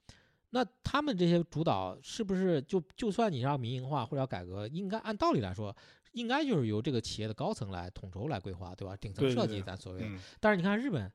[0.50, 5.74] 那他们这些主导是不是就就算你要民营化或者要改革，应该按道理来说，
[6.12, 8.96] 应该就是由这个企业的高层来统筹来规划，对吧？
[8.96, 10.06] 顶层设计咱所谓的。
[10.06, 11.10] 嗯，但是你看日本，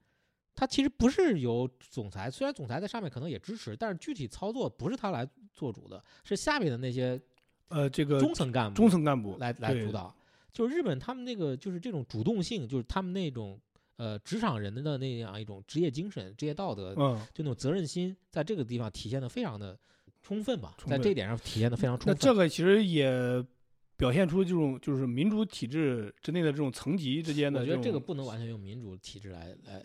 [0.55, 7.21] 它其实不是由总裁，虽然总裁在上面可能也支持，但是具体操作不是他来做主的，是下面的那些
[7.69, 10.13] 呃，这个中层干部中层干部来来主导。
[10.51, 13.57] 就是日本他们那个就是这种主动性，就是他们那种
[13.95, 19.77] 呃职场人的那样一种职业精神、职业道德，嗯，就那种责任心，在这个地方体现的非常的
[20.21, 22.19] 充分吧，在这一点上体现的非常充分那。
[22.19, 23.45] 这个其实也
[23.95, 29.83] 表现出这种就是民主体制之内的这种层级之间的，我觉得这个不能完全用民主体制来来，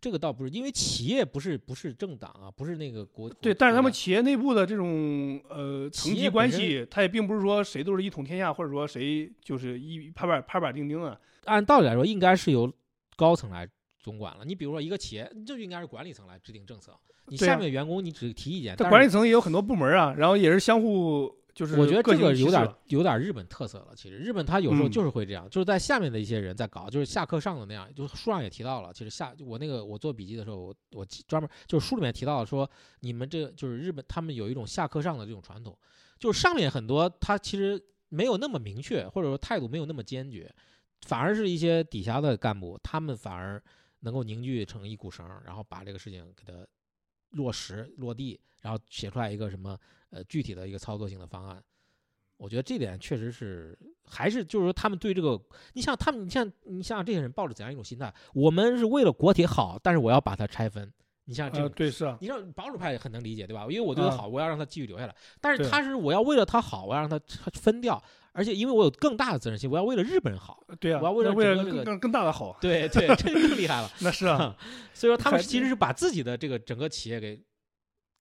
[0.00, 11.20] 这个倒不是，因为企业不是不是政党啊，不是那个国对，但是他们企业内部的这种呃层级关系，它也并不是说谁都是一统天下，或者说谁就是一拍板拍板定钉的。
[11.44, 12.72] 按道理来说，应该是由
[13.16, 14.44] 高层来总管了。
[14.44, 16.92] 你比如说一个企业，这就应该是管理层来制定政策。
[17.26, 23.88] 你下面员工你只提意见，但管理层也有很多部门啊，然后也是相互就是我觉得这个有点有点日本特色了。
[23.94, 27.86] 其实日本他有时候嗯就是会这样，就是在下面的一些人在搞，就是下课上的那样。
[27.94, 32.66] 就是书上也提到了，其实下我那个我做笔记的时候，我我专门就是书里面提到了说，
[33.00, 35.78] 你们这就是日本他们有一种下课上的这种传统，
[36.18, 40.50] 就是上面很多他其实没有那么明确，或者说态度没有那么坚决，
[41.02, 43.62] 反而是一些底下的干部，他们反而
[44.00, 46.66] 能够凝聚成一股绳，然后把这个事情给它
[47.32, 49.78] 落实落地，然后写出来一个什么
[50.10, 51.62] 呃具体的一个操作性的方案。
[52.36, 55.38] 我觉得这点确实是，还是就是说他们对这个，
[55.74, 58.12] 你像他们，你像你想想这些人抱着怎样一种心态？
[58.32, 60.90] 我们是为了国铁好，但是我要把它拆分。
[61.26, 63.66] 你像这呃，对，是啊，你像保守派也很能理解，对吧？
[63.68, 65.14] 因为我对他啊好，我要让他继续留下来。
[65.40, 67.20] 但是他是我要为了他好，我要让他
[67.52, 70.64] 分掉，而且因为我有更大的责任心，我要为了日本人好。
[70.80, 73.90] 对啊，我要为了这个了更更更大的好，对对，这就更厉害了。
[74.00, 74.56] 那是啊，
[74.94, 77.40] 所以说他们其实是把自己的这个整个企业给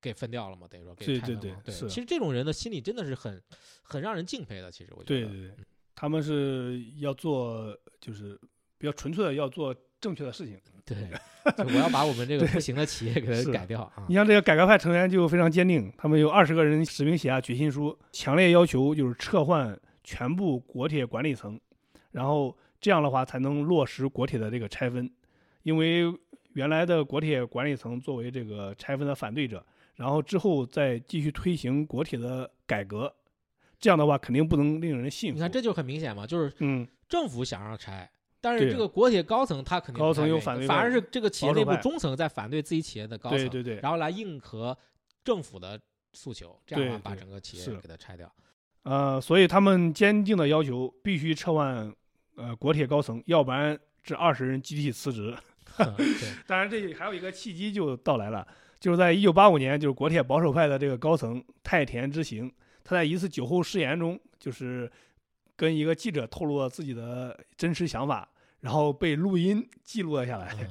[0.02, 1.62] 给分掉了嘛，等于说给对对了。
[1.64, 3.42] 对，是其实这种人的心理真的是很
[3.82, 4.72] 很让人敬佩的。
[4.72, 5.56] 其实我觉得，对对对，
[5.96, 8.40] 他们是要做就是
[8.78, 10.60] 比较纯粹的要做正确的事情。
[10.90, 10.98] 对，
[11.56, 14.16] 就我要把我们这个不行的企业给它改掉啊你。
[14.16, 21.60] 像这个改革派成员就非常坚定，他们有二十个人实名写下决心书，强烈要求就是撤换全部国铁管理层，
[22.12, 25.08] 然后这样的话才能落实国铁的这个拆分，
[25.62, 26.12] 因为
[26.54, 29.64] 原来的国铁管理层作为这个拆分的反对者，
[30.00, 33.14] 然后之后再继续推行国铁的改革，
[33.78, 35.36] 这样的话肯定不能令人信服。
[35.36, 38.10] 你看这就很明显嘛，就是嗯，政府想让拆，
[38.40, 44.78] 但是这个国铁高层他肯定高层有反对反而是这个企业内部中层在反对自己企业的高层，对对对，然后来硬核
[45.22, 45.78] 政府的
[46.14, 48.34] 诉求，这样的话把整个企业给它拆掉。
[48.84, 51.94] 呃，所以他们坚定的要求必须撤换
[52.38, 55.36] 呃国铁高层，要不然这二十人集体辞职。
[56.48, 58.46] 当然，这还有一个契机就到来了，
[58.80, 62.52] 就是在一九八五年，就是国铁保守派的这个高层太田之行，
[62.84, 64.92] 他在一次酒后失言中，就是
[65.56, 68.28] 跟一个记者透露了自己的真实想法，
[68.62, 70.54] 然后被录音记录了下来。
[70.60, 70.68] 嗯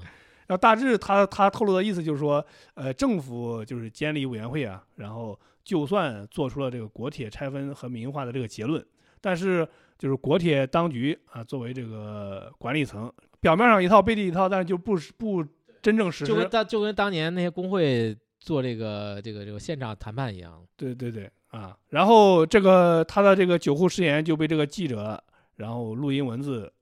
[0.49, 2.43] 然后大致他他透露的意思就是说，
[2.73, 8.83] 呃，政府就是监理委员会啊，然后就算做出了这个国铁拆分和民营化的这个结论，
[9.21, 9.69] 但是
[9.99, 15.45] 就是国铁当局啊，作为这个管理层，表面上一套背地一套，但是就不是不
[15.83, 16.27] 真正实施。
[16.27, 20.65] 就跟当就跟当年那些工会做这个这个这个现场谈判一样。
[20.77, 25.23] 对对对啊，然后这个他的这个酒后失言就被这个记者，
[25.57, 26.73] 然后录音文字。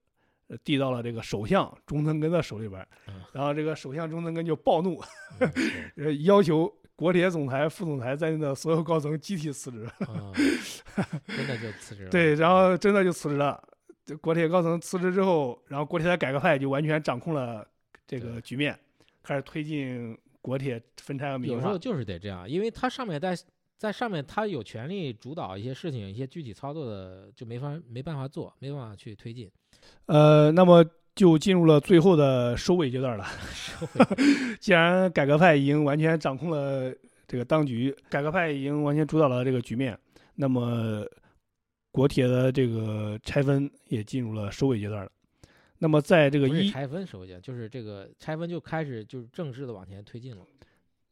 [0.48, 2.86] 呃递到了这个首相中曾根的手里边
[3.32, 5.02] 然后这个首相中曾根就暴怒，
[5.98, 9.84] 呃，要求国铁总裁、副总裁在内的所有高层集体辞职。
[9.98, 10.30] 啊，
[11.26, 12.10] 真的就辞职了。
[12.10, 13.60] 对，然后真的就辞职了。
[14.04, 17.66] 这国铁高层辞职之后，然后国铁的改革派就完全掌控了
[18.06, 18.78] 这个局面，
[19.26, 21.62] 开始推进国铁分拆和民营化。
[21.62, 23.36] 有时候就是得这样，因为它上面在
[23.76, 29.50] 在上面，它有权利主导一些事情，一些具体操作的就没法没办法做，没办法去推进。
[30.06, 30.84] 呃，那么
[31.14, 33.26] 就进入了最后的收尾阶段了。
[34.60, 36.94] 既然改革派已经完全掌控了
[37.26, 39.98] 这个当局，改革派已经完全主导了这个局面，
[40.36, 41.04] 那么
[41.90, 45.10] 国铁的这个拆分也进入了收尾阶段了。
[45.78, 50.42] 那么在这个一拆分首先，就是这个拆分就开始就是正式的往前推进了。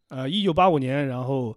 [0.09, 1.53] 呃一九八五年，然后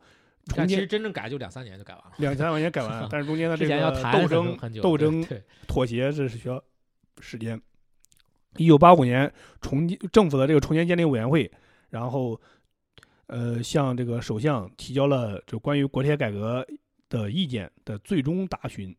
[0.45, 2.11] 重但其实建真正改就两三年就改完了。
[2.17, 5.25] 两千万年改完了， 但是中间的这个斗争很久，斗争
[5.67, 6.61] 妥协，这是需要
[7.19, 7.61] 时间。
[8.55, 11.51] 一九八五年重建政府的这个重建鉴定委员会，
[11.89, 12.39] 然后
[13.27, 16.65] 呃向这个首相提交了就关于国铁改革
[17.09, 18.95] 的意见的最终答询。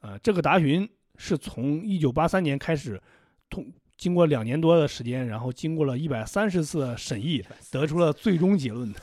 [0.00, 3.02] 啊、这个答询是从一九八三年开始，
[3.50, 8.94] 通经过两年多的时间，然后经过了一百三十次的审议，得出了最终结论。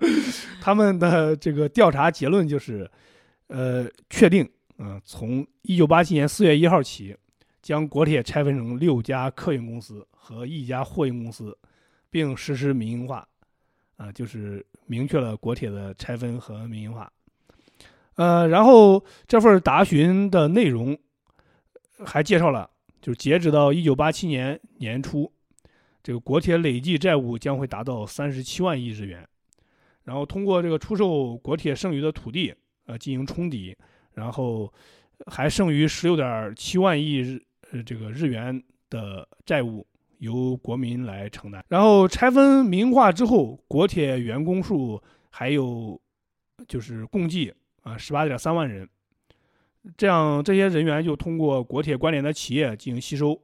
[0.60, 2.88] 他们的这个调查结论就是，
[3.46, 7.16] 呃，确定，嗯、从一九八七年四月一号起，
[7.62, 11.56] 将国铁拆分成六家客运公司和一家货运公司，
[12.10, 13.26] 并实施民营化，
[13.96, 17.10] 啊、就是明确了国铁的拆分和民营化。
[18.16, 20.96] 呃，然后这份答询的内容
[22.04, 22.70] 还介绍了，
[23.04, 25.30] 就是截止到一九八七年年初，
[26.02, 29.28] 这个国铁累计债务将会达到三十七万亿日元。
[30.04, 32.54] 然后通过这个出售国铁剩余的土地，
[32.86, 33.76] 呃，进行冲抵，
[34.14, 34.72] 然后
[35.26, 37.38] 还剩余十六点七万亿日
[37.72, 39.86] 呃这个日元的债务
[40.20, 41.62] 由国民来承担。
[41.68, 46.00] 然后拆分民化之后，国铁员工数还有
[46.66, 48.88] 就是共计啊十八点三万人，
[49.96, 53.38] 这样这些人员就通过国铁关联的企业进行吸收，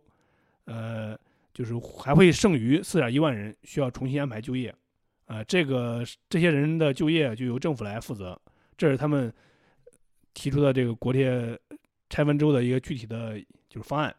[0.64, 1.18] 呃，
[1.53, 4.74] 就是还会剩余四点一万人需要重新安排就业。
[5.26, 8.37] 啊，这个这些人的就业就由政府来负责，
[8.76, 9.33] 这是他们
[10.35, 11.57] 提出的这个国铁
[12.09, 14.12] 拆分之后的一个具体的就是方案。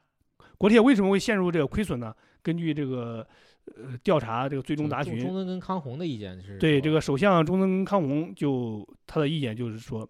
[0.57, 2.15] 国铁为什么会陷入这个亏损呢？
[2.41, 3.27] 根据这个
[3.65, 10.07] 呃调查，这个最终答询，中中曾跟康弘的意见是对这个首相中曾康弘就他的意见就是说，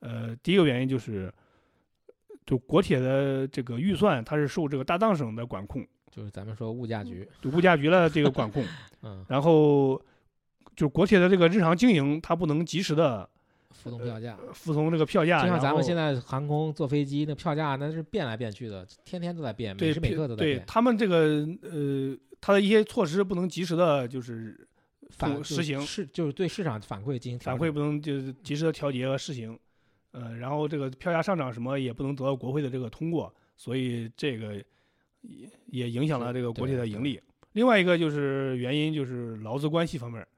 [0.00, 1.30] 呃，第一个原因就是，
[2.48, 8.64] 就国铁的这个预算它是受这个大藏省的管控，就是咱们说物价局，就物价局的这个管控，
[9.02, 10.00] 嗯，然后
[10.74, 13.28] 就国铁的这个日常经营，它不能及时的
[13.70, 14.38] 服从票价。
[14.54, 20.64] 服从这个票价，就像咱们现在航空坐飞机，那票价那是变来变去的，天天都在变，每时每刻都在变对变。
[20.66, 24.66] 他们这个呃，它的一些措施不能及时的，就是
[25.10, 29.58] 反实行是就是对市场反馈进行反馈不能就是及时的调节和实行，
[30.12, 34.54] 呃，然后这个票价上涨什么也不能得到国会的这个通过，所以这个
[35.20, 37.20] 也也影响了这个国铁的盈利。
[37.52, 40.28] 另外一个就是原因就是劳资关系方面儿，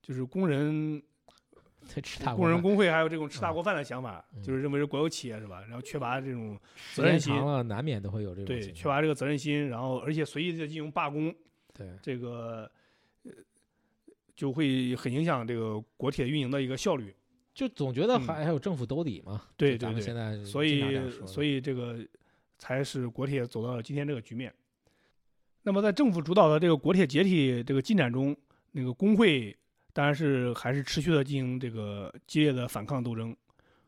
[0.00, 1.02] 就是工人
[2.02, 5.60] 吃大工人工工会还有这种吃大嗯锅饭的想法，嗯就是认为是国有企业是吧？
[5.62, 6.58] 然后缺乏这种
[6.94, 11.34] 责任心，间长了难免都会有这种对，缺乏这个责任心，然后而且随意的进行罢工，
[11.74, 12.70] 对这个
[13.24, 13.32] 呃
[14.36, 17.14] 就会很影响这个国铁运营的一个效率。
[17.54, 19.42] 就总觉得嗯还还有政府兜底嘛。
[19.56, 21.98] 对对对所以所以这个
[22.58, 24.52] 才使国铁走到了今天这个局面。
[25.62, 28.36] 那么在政府主导的这个国铁解体这个进展中，
[28.72, 29.56] 那个工会
[29.92, 33.36] 当然是还是持续的进行这个激烈的反抗斗争。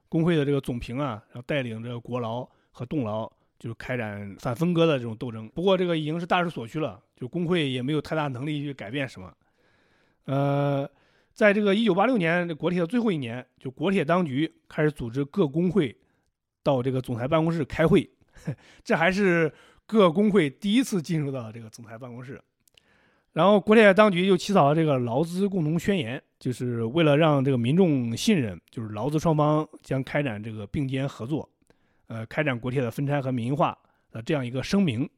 [0.08, 5.48] 工会的这个总评啊，然后带领着国劳和动劳，就是开展反分割的这种斗争。
[5.48, 9.34] 不过这个已经是大势所趋了，就工会也没有太大能力去改变什么。
[10.26, 10.88] 呃，
[11.34, 15.94] 在这个一九八六年这国铁的最后一年，就国铁当局开始组织各工会
[16.62, 18.08] 到这个总裁办公室开会，
[18.84, 19.52] 这还是
[19.84, 22.40] 各工会第一次进入到这个总裁办公室。
[23.32, 31.50] 然后国铁当局又起草了这个劳资共同宣言，就是为了让这个民众信任，就是劳资双方将开展这个并肩合作，
[32.06, 33.76] 呃，开展国铁的分拆和民营化
[34.12, 35.10] 的这样一个声明。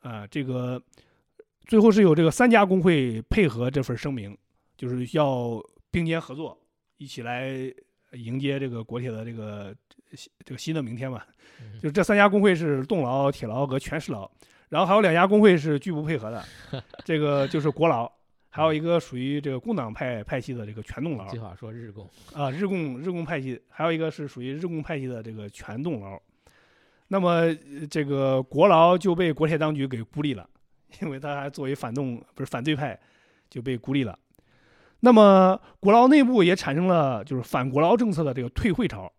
[0.00, 0.82] 啊，这个
[1.66, 4.36] 最后是有这个三家工会配合这份声明，
[4.84, 5.58] 就是要
[5.90, 6.54] 并肩合作，
[6.98, 7.48] 一起来
[8.12, 9.74] 迎接这个国铁的这个
[10.44, 11.26] 这个新的明天吧。
[11.80, 14.30] 就是这三家工会是动劳、铁劳和全市劳。
[14.68, 16.44] 然后还有两家工会是拒不配合的，
[17.02, 18.10] 这个就是国劳，
[18.50, 21.26] 还有一个属于这个工党派派系的这个全动劳。
[21.30, 26.20] 计划说日共啊，日共日共派系，还有一个是属于日共派系的这个全动劳。
[27.08, 27.54] 那么
[27.88, 30.46] 这个国劳就被国铁当局给孤立了，
[31.00, 33.00] 因为他还作为反动不是反对派
[33.48, 34.18] 就被孤立了。
[35.04, 39.12] 那么国劳内部也产生了就是反国劳政策的这个退会潮，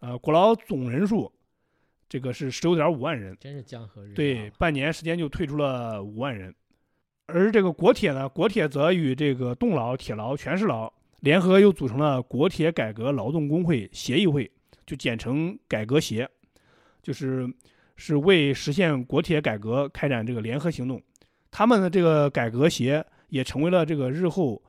[0.00, 1.32] 呃，国劳总人数。
[2.06, 6.54] 这个是十六点五万人，真是江河日对，半年时间就退出了五万人。
[7.28, 14.50] 而这个国铁呢，国铁则与这个动劳、铁劳、全市劳联合，又组成了国铁改革劳动工会协议会，
[14.84, 16.28] 就简称改革协，
[17.02, 17.50] 就是
[17.96, 21.00] 是为实现国铁改革开展这个联合行动。
[21.50, 24.62] 他们的这个改革协也成为了这个日后，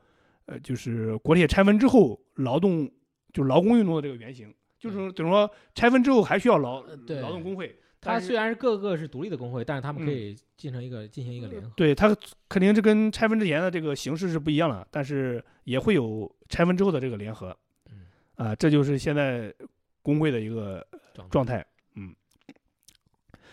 [0.45, 2.91] 呃，就是国铁拆分之后劳动
[3.31, 4.53] 就劳工运动的这个原型。
[4.79, 6.83] 就是等于说拆分之后还需要劳
[7.21, 11.71] 劳动工会，它虽然是各个是独立的工会，但是他们可以进行一个进行一个联合。
[11.77, 12.13] 对，它
[12.49, 17.57] 肯定是跟拆分之前的这个形式是不一样的，但是也会有拆分之后的这个联合。
[17.89, 18.01] 嗯，
[18.35, 19.53] 啊，这就是现在
[20.01, 20.85] 工会的一个
[21.31, 21.65] 状态。
[21.95, 22.13] 嗯，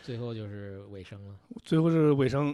[0.03, 1.37] 最后就是尾声了。
[1.63, 2.53] 最后是尾声。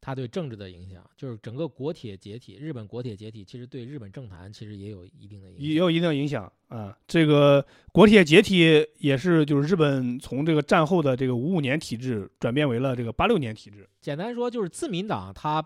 [0.00, 6.96] 它对政治的影响，就是整个国铁解体，日本国铁解体，其实对日本政坛其实也有一定的影响，也有一定的影响啊。
[7.06, 13.88] 这个国铁解体也是，就是日本从这个战后的这个五五年体制转变为了这个八六年体制。
[14.00, 15.64] 简单说，就是自民党它。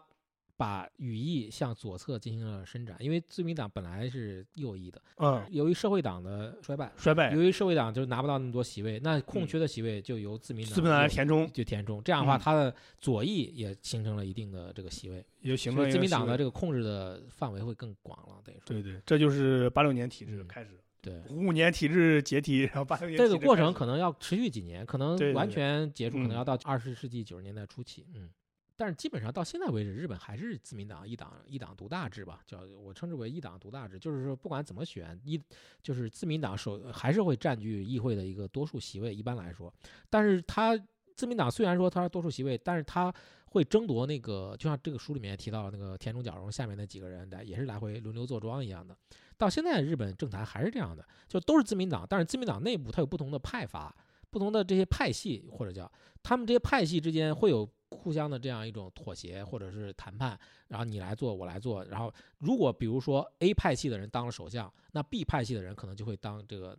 [0.62, 28.30] 把羽翼向左侧进行了伸展，因为自民党本来是右翼的，嗯，由于社会党的衰败，衰败，由于社会党就拿不到那么多席位，那空缺的席位就由自民党自民党来填充，就填充，这样的话，它的左翼也形成了一定的这个席位，也形成自民党的这个控制的范围会更广了，等于说，对对，这就是八六年体制开始，对，五五年体制解体，然后八六年这个过程可能要持续几年，可能完全结束，可能要到二十世纪九十年代初期，嗯。
[28.76, 35.40] 但是基本上到现在为止，日本还是自民党一党一党独大制吧，叫我称之为一党独大制，就是说不管怎么选，一
[35.82, 39.72] 就是自民党首还是会占据议会的一个多数席位，一般来说。
[40.08, 40.76] 但是他
[41.14, 43.12] 自民党虽然说他是多数席位，但是他
[43.46, 48.96] 会争夺那个，就像这个书里面提到那个田中角荣下面那几个人来，也是来回轮流坐庄一样的。
[49.36, 53.94] 到现在日本政坛还是这样的，就都是自民党，但是自民党内部它有不同的派阀，
[54.30, 55.90] 不同的这些派系或者叫
[56.22, 57.68] 他们这些派系之间会有。
[58.02, 60.36] 互相的这样一种妥协或者是谈判，
[60.66, 66.76] 然后你来做，我来做，然后如果比如说 A 派系的人当了首相，那 B 派系的人可能就会当这个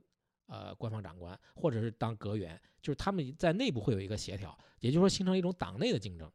[0.47, 6.29] 呃官方长官，或者是当阁员，就是他们在内部会有一个协调，也就是说形成一种党内的竞争，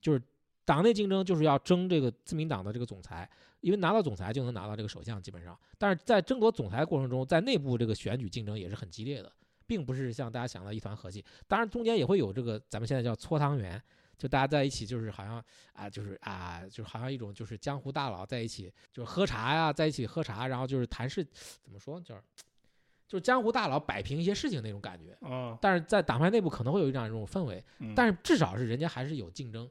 [0.00, 0.20] 就是
[0.64, 3.30] 党内竞争就是要争这个自民党的这个总裁，
[3.60, 9.32] 因为拿到总裁就能拿到这个首相，基本上，但是在争夺总裁过程中，在内部这个选举竞争也是很激烈的，
[9.66, 13.82] 并不是像大家想的一团和气，当然中间也会有这个咱们现在叫搓汤圆。
[14.22, 21.24] 就大家在一起，就是好像啊，就是啊，就好像一种就是江湖大佬在一起，就是喝茶呀，在一起喝茶，然后就是谈事，
[21.60, 22.22] 怎么说，就是
[23.08, 25.12] 就是江湖大佬摆平一些事情那种感觉。
[25.26, 27.64] 啊，但是在党派内部可能会有这样一种氛围，
[27.96, 29.68] 但是至少是人家还是有竞争，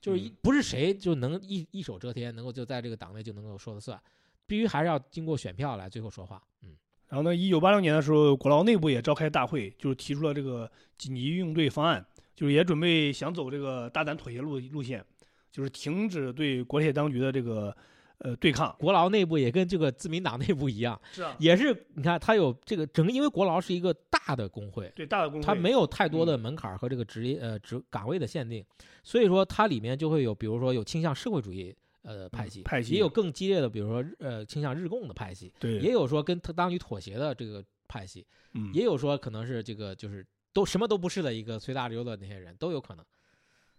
[0.00, 4.00] 就是一不是谁就能一一手遮天，能够就在这个党内就能够说了算，
[4.46, 6.40] 必须还是要经过选票来最后说话。
[6.62, 6.76] 嗯，
[7.08, 12.06] 然后呢，一九八六年的时候，国劳内部也召开大会，就是提出了这个紧急应对方案。
[12.38, 15.04] 就是也准备想走这个大胆妥协路路线，
[15.50, 17.76] 就是停止对国铁当局的这个
[18.18, 18.72] 呃对抗。
[18.78, 28.64] 国劳内部也跟这个自民党内部一样， 是啊，也是你看它有这个整个，因为国劳是一个大的工会，对大的工会，它没有太多的门槛和这个职业呃职岗位的限定，
[29.02, 40.24] 所以说它里面就会有，比如说有倾向社会主义呃派系，派系也有更激烈的，比如说呃倾向日共的派系，对，也有说跟他当局妥协的这个派系，嗯，也有说可能是这个就是。
[40.58, 43.04] 都什么都不是的一个随大流的那些人都有可能，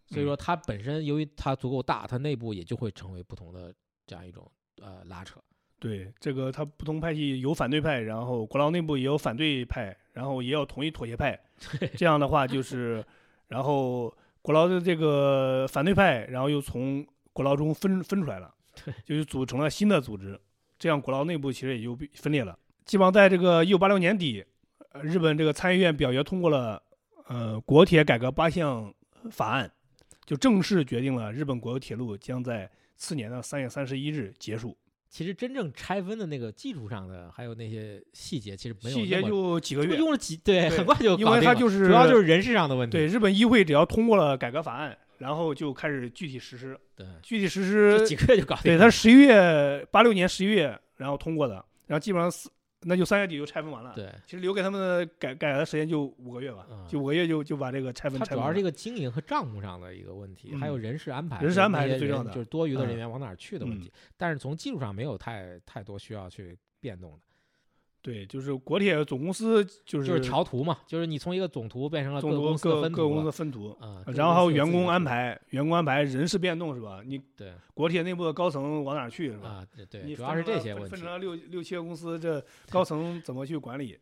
[0.08, 3.74] 所以说它本身由于它足够大，它内部也就会成为不同的
[4.08, 4.50] 这样一种
[4.82, 5.42] 呃拉扯。
[5.78, 11.38] 对，这个它不同派系有反对派，然后国劳内部也有反对派，然后也有同意妥协派。
[11.98, 13.04] 这样的话就是，
[13.50, 18.56] 然后国劳的这个反对派，然后又从国劳中分分出来了，
[19.04, 20.40] 就是组成了新的组织。
[20.78, 22.58] 这样国劳内部其实也就分裂了。
[22.86, 24.46] 基本上在这个一九八六年底。
[25.02, 26.82] 日本这个参议院表决通过了，
[27.28, 28.94] 呃，国铁改革八项
[29.32, 29.72] 法案，
[30.26, 34.78] 就正式决定了日本国有铁路将在次年的三月三十一日结束。
[35.10, 42.96] 其实真正拆分的那个技术上的，还有那些细节，其实没有细节就几个月，用了几对，对很快就因为它就是主要就是人事上的问题。
[42.96, 46.80] 对日本议会只要通过了改革法案，然后就开始具体实施。
[46.96, 48.82] 对，具体实施，几个月就搞定对，了。
[48.82, 51.56] 它十一月八六年十一月然后通过的，
[51.88, 52.48] 然后基本上四
[52.82, 53.94] 那就三月底就拆分完了。
[53.94, 58.36] 对，其实留给他们的改改的时间就五个月吧，嗯就五个月就就把这个拆分它拆。
[58.36, 63.92] 主要是一个经营和账目上的一个问题，还有嗯人事安排，人事安排是最重要的就是多余的人嗯员往哪儿去的问嗯题。
[64.16, 67.20] 但是从技术上没有太太多需要去变动的，
[68.02, 77.02] 对，就是国铁总公司就是就是调图嘛，就是你从一个总图变成了各个公司的各分图了各公司的分图，啊，然后还有员工安排、员工安排、人事变动是吧？
[77.06, 79.50] 你对国铁内部的高层往哪儿去是吧？
[79.50, 81.10] 啊，对对，你主要是这些问题分分成。
[81.12, 83.98] 了六六七个公司，这高层怎么去管理？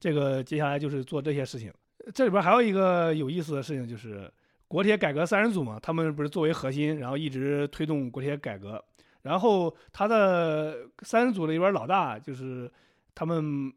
[0.00, 1.72] 这个接下来就是做这些事情。
[2.14, 4.30] 这里边还有一个有意思的事情，就是
[4.68, 8.82] 国铁改革三人组嘛，他们不是作为核心，然后一直推动国铁改革。
[9.22, 12.70] 然后他的三人组里边老大就是
[13.14, 13.72] 他们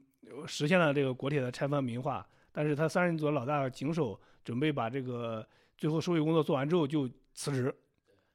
[0.45, 7.73] 实现了这个国铁的拆分民营化，但是他三人组的老大井守准备把这个最后收尾工作做完之后就辞职，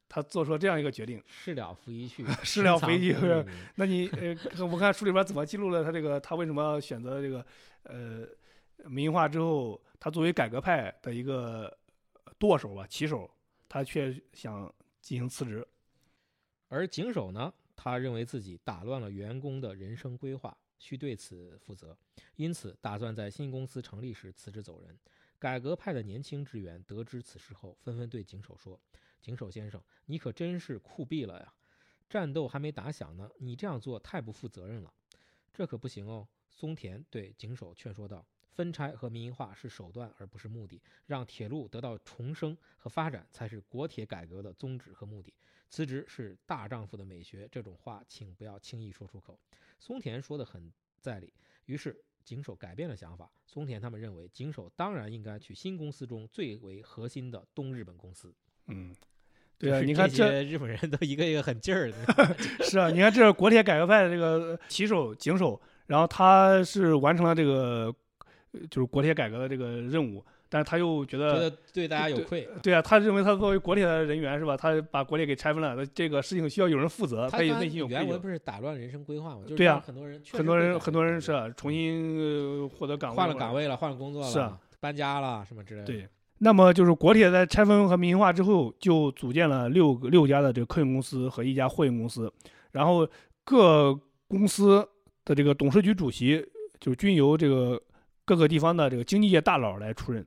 [0.09, 1.23] 他做出了这样一个决定。
[1.27, 3.45] 事了拂衣去，事了深拂衣去
[3.75, 7.45] 那你呃，我看书里边怎么记录了他这个他为什么要选择这个
[7.85, 8.27] 呃
[8.85, 11.77] 民营化之后，他作为改革派的一个
[12.39, 13.31] 舵手吧、旗手，
[13.69, 15.67] 他却想进行辞职。
[16.69, 21.97] 而井守呢，他认为自己打乱了员工的人生规划，需对此负责，
[22.35, 24.99] 因此打算在新公司成立时辞职走人。
[25.39, 28.81] 改革派的年轻职员得知此事后，纷纷对井守说
[29.23, 31.55] ：“井守先生，你可真是酷毙了呀！
[32.11, 34.93] 战斗还没打响呢，你这样做太不负责任了，
[35.53, 40.83] 这可不行哦。”松田对井守劝说道：“分拆和民营化是手段，而不是目的。
[41.07, 45.33] 让铁路得到重生和发展，才是国铁改革的宗旨和目的。
[45.71, 49.41] 辞职是大丈夫的美学，这种话请不要轻易说出口。
[49.83, 51.35] 松田说的很在理，
[51.67, 53.29] 于是井守改变了想法。
[53.45, 58.33] 松田他们认为，井守当然应该去新公司中最为核心的东日本公司。
[58.69, 58.95] 嗯，
[59.59, 61.97] 对啊，你看这些日本人都一个一个很劲儿的，
[62.63, 67.93] 是啊，你看这是国铁改革派的这个旗手井守，然后他是完成了这个
[68.53, 72.47] 呃就是国铁改革的这个任务，但是他又觉觉得得对大家有愧。
[72.63, 74.55] 对啊，他认为他作为国铁的人员是吧？
[74.55, 77.95] 他把国铁给拆分了，那这个事情需要有人负责，他刚他也内心有愧。
[77.95, 79.41] 原文不是打乱人生规划吗？
[79.57, 83.55] 对啊很多人很多人很多人是啊重新呃获得岗位，换了岗。
[83.55, 85.87] 位了，换了工作了，是啊搬家了什么之类的。
[85.87, 86.07] 对，
[86.39, 92.31] 那么就是国铁在拆分和民营化之后，就组建了六个六家的这个客运公司和一家货运公司，
[92.73, 93.09] 然后
[93.43, 93.99] 各
[94.29, 94.87] 公司
[95.25, 96.47] 的这个董事局主席
[96.79, 97.81] 就均由这个
[98.25, 100.27] 各个地方的这个经济界大佬来出任。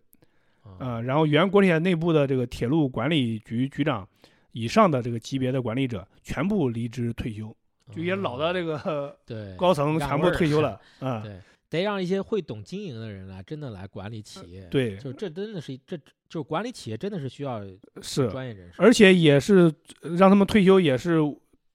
[0.65, 4.07] 啊，啊，然后原国铁内部的这个铁路管理局局长
[4.51, 7.55] 以上的这个级别的管理者全部离职退休，
[7.91, 11.21] 就一些老的这个个 对高层全部退休了啊。
[11.23, 11.39] 对，
[11.69, 15.97] 得让一些会懂经营的人来真的来管理企业。，对，就这真的是这
[16.27, 17.63] 就是管理企业真的是需要
[18.01, 18.81] 是，专业人士。
[18.81, 19.71] 而且也是
[20.17, 21.19] 让他们退休，也是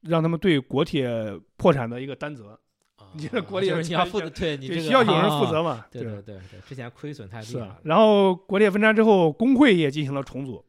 [0.02, 1.08] 让他们对国铁
[1.56, 2.58] 破产的一个担责，啊
[3.12, 5.84] 你这国就是力才你要负责，对你这个需要有人负啊责嘛。
[5.90, 7.78] 对对对对，之前亏损太厉害了。。
[7.82, 10.64] 然后国铁分拆之后，工会也进行了重组，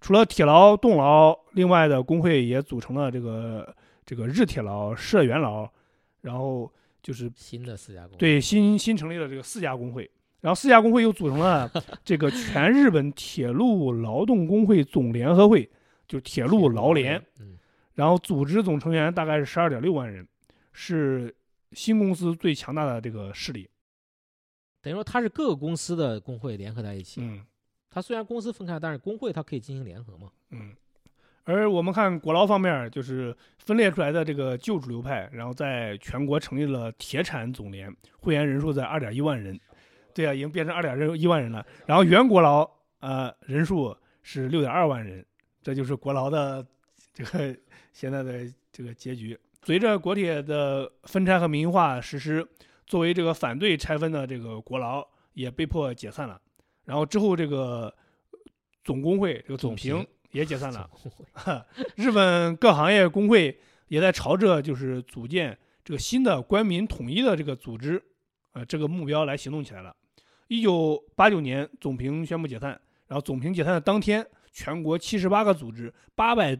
[0.00, 3.74] 除了铁劳、动劳，另外的工会也组成了这个
[4.04, 5.68] 这个日铁劳、社员劳，
[6.20, 6.70] 然后
[7.02, 10.10] 就是新的四家公司，对新新成立了这个四家工会，
[10.40, 11.70] 然后四家工会又组成了
[12.04, 15.68] 这个全日本铁路劳动工会总联合会，
[16.06, 17.56] 就是铁路劳联，，嗯，
[17.94, 20.26] 然后组织总成员大概是十二点六万人，
[20.72, 21.34] 是
[21.72, 23.68] 新公司最强大的这个势力。
[24.82, 27.20] 等于说它是各个公司的工会联合在一起。
[27.20, 27.44] 嗯
[27.92, 30.30] 它虽然公司分开，但是工会它可以进行联合嘛。
[30.50, 30.72] 嗯。
[31.42, 39.58] 而我们看国劳方面，就是分裂出来的这个旧主流派，然后在全国成立了铁产总联，会员人数在二点一万人，
[40.14, 41.66] 对啊，已经变成二点一万人了。
[41.86, 45.26] 然后原国劳呃人数是六点二万人，
[45.60, 46.64] 这就是国劳的
[47.12, 47.56] 这个
[47.92, 49.36] 现在的这个结局。
[49.62, 52.46] 随着国铁的分拆和民营化实施，
[52.86, 56.40] 作为这个反对拆分的这个国劳也被迫解散了。
[56.84, 57.94] 然后之后这个
[58.82, 60.88] 总工会这个总总评评也解散了。
[61.00, 61.62] 总工会
[61.94, 68.02] 日本各行业工会也在朝着就是组建这个新的官民统一的这个组织，
[68.52, 69.94] 呃，这个目标来行动起来了。
[70.48, 72.70] 一九八九年，总评宣布解散，
[73.06, 76.58] 然后总评解散的当天，全国七十八个组织、八百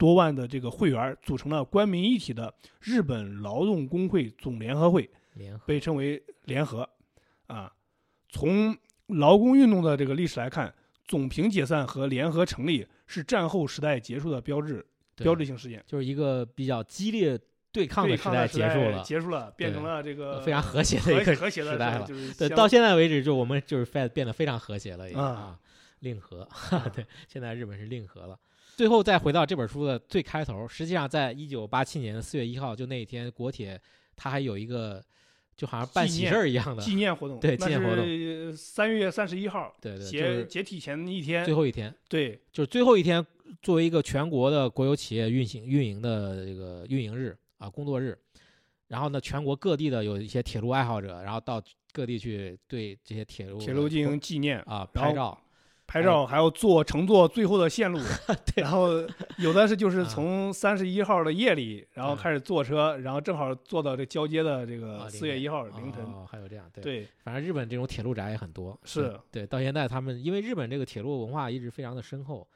[0.00, 6.88] 多万的这个会员组成了官民一体的日本劳动工会总联合会，联合，被称为联合。
[7.48, 7.70] 啊，
[8.30, 8.74] 从
[9.08, 10.72] 劳工运动的这个历史来看，
[11.04, 14.82] 总评解散和联合成立是战后时代结束的标志
[15.16, 15.84] 标志性事件。
[15.86, 17.38] 就是一个比较激烈
[17.70, 19.02] 对抗的时代结束了。
[19.02, 25.58] 结束了，变成了这个非常和谐的一个和和谐的时代了对，就是相到现在为止，就我们就是变变得非常和谐了，已经啊啊，
[25.98, 26.48] 令和，
[26.94, 28.38] 对，现在日本是令和了。
[28.76, 33.80] 最后再回到这本书的最开头，实际上在一九八七年四月一号，就那一天，国铁
[34.16, 35.02] 它还有一个，
[35.56, 43.24] 就好像办喜事儿一样的，纪念活动，对纪念活动动，三月三十一号，对对，就解解体前一天最，后一天，对就是最后一天，
[43.60, 48.16] 作为一个全国的国有企业运行运营的这个运营日啊工作日，
[48.88, 51.62] 然后呢，全国各地的有一些铁路爱好者，然后到
[51.92, 55.38] 各地去对这些铁路铁路进行纪念啊拍照，
[55.90, 57.98] 拍照，还要坐乘坐最后的线路，
[58.54, 58.62] 对。
[58.62, 58.88] 然后
[59.38, 62.16] 有的是就是啊从三十一号的夜里，然后嗯。
[62.16, 72.46] 开始坐车，然后正好坐到这交接的这啊个四月一号凌晨，哦，还有这样，对，对，反正日本这种铁路宅也很多，是对对，到现在他们因为日本这个铁路文化一直非常的深厚，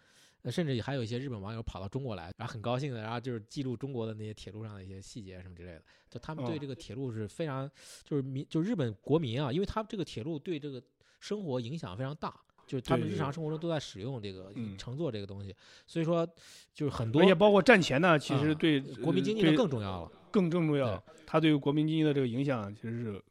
[0.43, 6.59] 呃甚至还有一些日本网友跑到中国来，然后很高兴的，然后就是记录中国的那些铁路上的一些细节什么之类的，就他们对哦。
[6.61, 7.69] 这个铁路是非常，
[8.05, 10.81] 就是民就日本国民啊，因为他们这个铁路对这个
[11.21, 12.33] 生活影响非常大。
[12.67, 15.55] 就是他们日常生活中都在使用这个嗯乘坐这个东西，
[15.87, 16.27] 所以说
[16.73, 20.13] 就是很多而且包括战前呢，其啊实对国民经济就更重要了。
[20.31, 23.23] 更更重要，它对于国民经济的这个影响其实是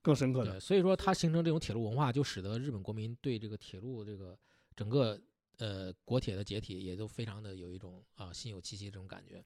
[0.00, 0.60] 更深刻的，。
[0.60, 4.38] 所以说它形成这种铁路文化，就使得日本国民对这个铁路这个
[4.76, 5.20] 整个
[5.58, 9.42] 呃国铁的解体也都非常的有一种啊心有戚戚这种感觉。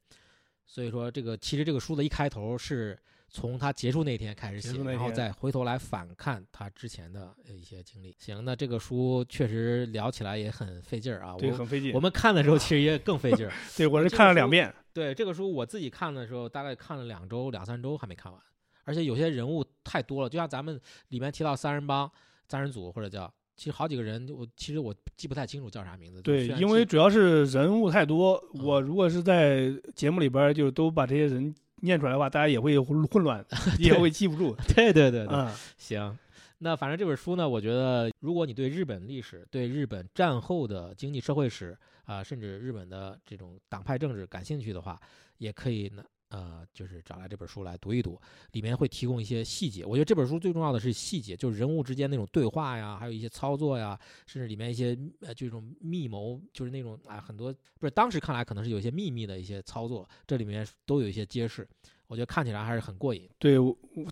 [0.66, 8.14] 所以说这个其实这个书的一开头是从他结束那天开始写然后再回头来反看他之前的呃一些经历。
[8.18, 11.34] 行，那这个书确实聊起来也很费劲儿啊。
[11.38, 12.00] 对，我很费劲我。
[12.00, 13.52] 们看的时候其实也更费劲儿。
[13.76, 18.40] 对我是看了两遍，对这个书，我自己看的时候，大概看了两周、两三周还没看完，
[18.84, 22.10] 而且有些人物太多了，就像咱们里面提到三人帮、
[22.48, 26.22] 三人组或者叫，其实好几个人，我其实我记不太清楚叫啥名字。
[26.22, 33.44] 对，因为主要是人物太多，嗯我如果是在节目里边儿就都把这些人念出来的话，大家也会混混乱，
[33.78, 34.56] 也会记不住。
[34.74, 36.18] 对对对对，嗯，行。
[36.58, 44.98] 那反正这本书呢，我觉得如果你对日本历史、对日本战后的经济社会史啊、甚至日本的这种党派政治感兴趣的话，
[45.38, 48.20] 也可以呢，呃，就是找来这本书来读一读，
[48.52, 49.84] 里面会提供一些细节。
[49.84, 61.66] 我觉得这本书最重要的是细节，就是人物之间那种对话呀，还有一些操作呀，甚至里面一些呃这种密谋，就是那种啊很多不是当时看来可能是有一些秘密的一些操作，这里面都有一些揭示。
[62.08, 63.28] 我觉得看起来还是很过瘾。
[63.38, 63.56] 对，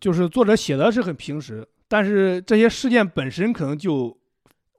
[0.01, 4.17] 就是作者写的是很平实，但是这些事件本身可能就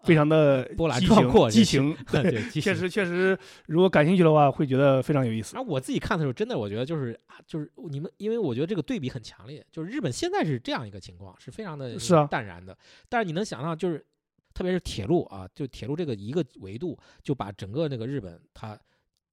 [0.06, 5.56] 非常的波澜壮阔 激情，对，激确实确实，如果感兴趣的话，会觉得非常有意思。
[5.56, 12.78] 那我自己看的时候，真的我觉得就是啊，就是你们，因为我觉得这个对比很强烈，就是日本现在是这样一个情况，是非常的是啊淡然的。
[13.10, 14.06] 但是你能想到，就是
[14.54, 18.80] 特别是铁路啊，就铁路这个一个维度，就把整个那个日本它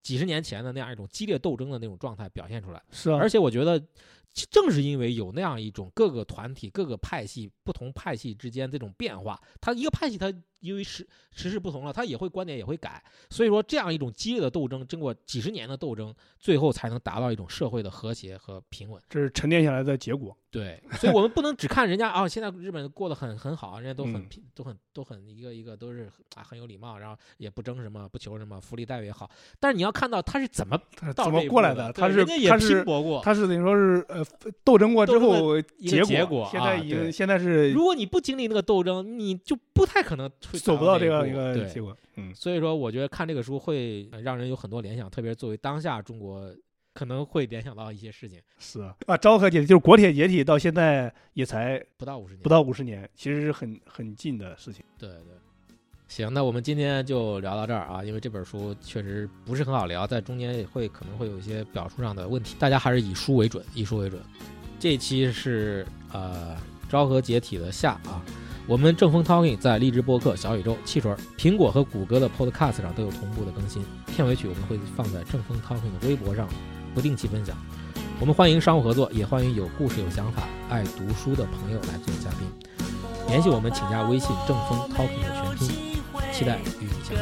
[0.03, 2.83] 几十年前的那样一种激烈斗争的那种状态表现出来。
[2.91, 3.81] 是啊，而且我觉得，
[4.51, 10.33] 正是因为有那样一种各个团体、各个派系、不同派系之间这种变化，它一个派系它
[10.63, 19.01] 因为时时事不同了，他也会观点也会改，所以说这样一种激烈的斗争，经过几十年的斗争，最后才能达到一种社会的和谐和平稳。
[19.09, 20.35] 这是沉淀下来的结果。
[20.51, 29.31] 对，所以我们不能只看人家啊、现在日本过得很很好，人家都很嗯平，都很都很一个一个都是啊很有礼貌，然后也不争什么，不求什么，福利待遇也好。
[29.59, 30.79] 但是你要看到他是怎么
[31.17, 34.23] 怎么过来的，他是他是搏过，他是等于说是呃
[34.63, 41.97] 斗争过之后结果，现在已经现在是如果你不经历那个斗争，你就不太可能会走不到这样一个结果。
[42.17, 46.55] 嗯，所以说，我觉得看这个书会呃让人有很多联想，特别是作为当下中国，
[46.93, 48.41] 可能会联想到一些事情。
[48.59, 54.85] 是啊，啊，昭和解体就是国铁解体到现在也才不到五十年，不到五十年，其实是很很近的事情。
[54.99, 55.19] 对对。
[56.09, 64.21] 行，那我们今天就聊到这儿啊，因为这本书确实不是很好聊，在中间也会可能会有一些表述上的问题，大家还是以书为准，以书为准。
[64.79, 66.55] 这一期是呃
[66.87, 68.23] 昭和解体的下啊，
[68.67, 73.85] 我们正风 Talking 在荔枝播客、小宇宙、汽水、苹果和谷歌的 Podcast 上都有同步的更新。
[74.07, 76.49] 片尾曲我们会放在正风 Talking 的微博上
[76.95, 77.57] 不定期分享。
[78.21, 82.49] 我们欢迎商务合作，也欢迎有故事、有想法、爱读书的朋友来做嘉宾。
[83.27, 85.69] 联系我们，请加微信正风 Talking 的全拼，
[86.33, 87.21] 期待与你相遇。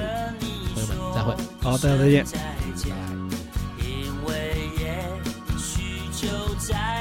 [0.74, 1.34] 朋友们，再会。
[1.62, 2.24] 好，大家再见。
[3.78, 5.02] 因为也
[5.58, 5.80] 许
[6.12, 6.28] 就
[6.58, 6.99] 再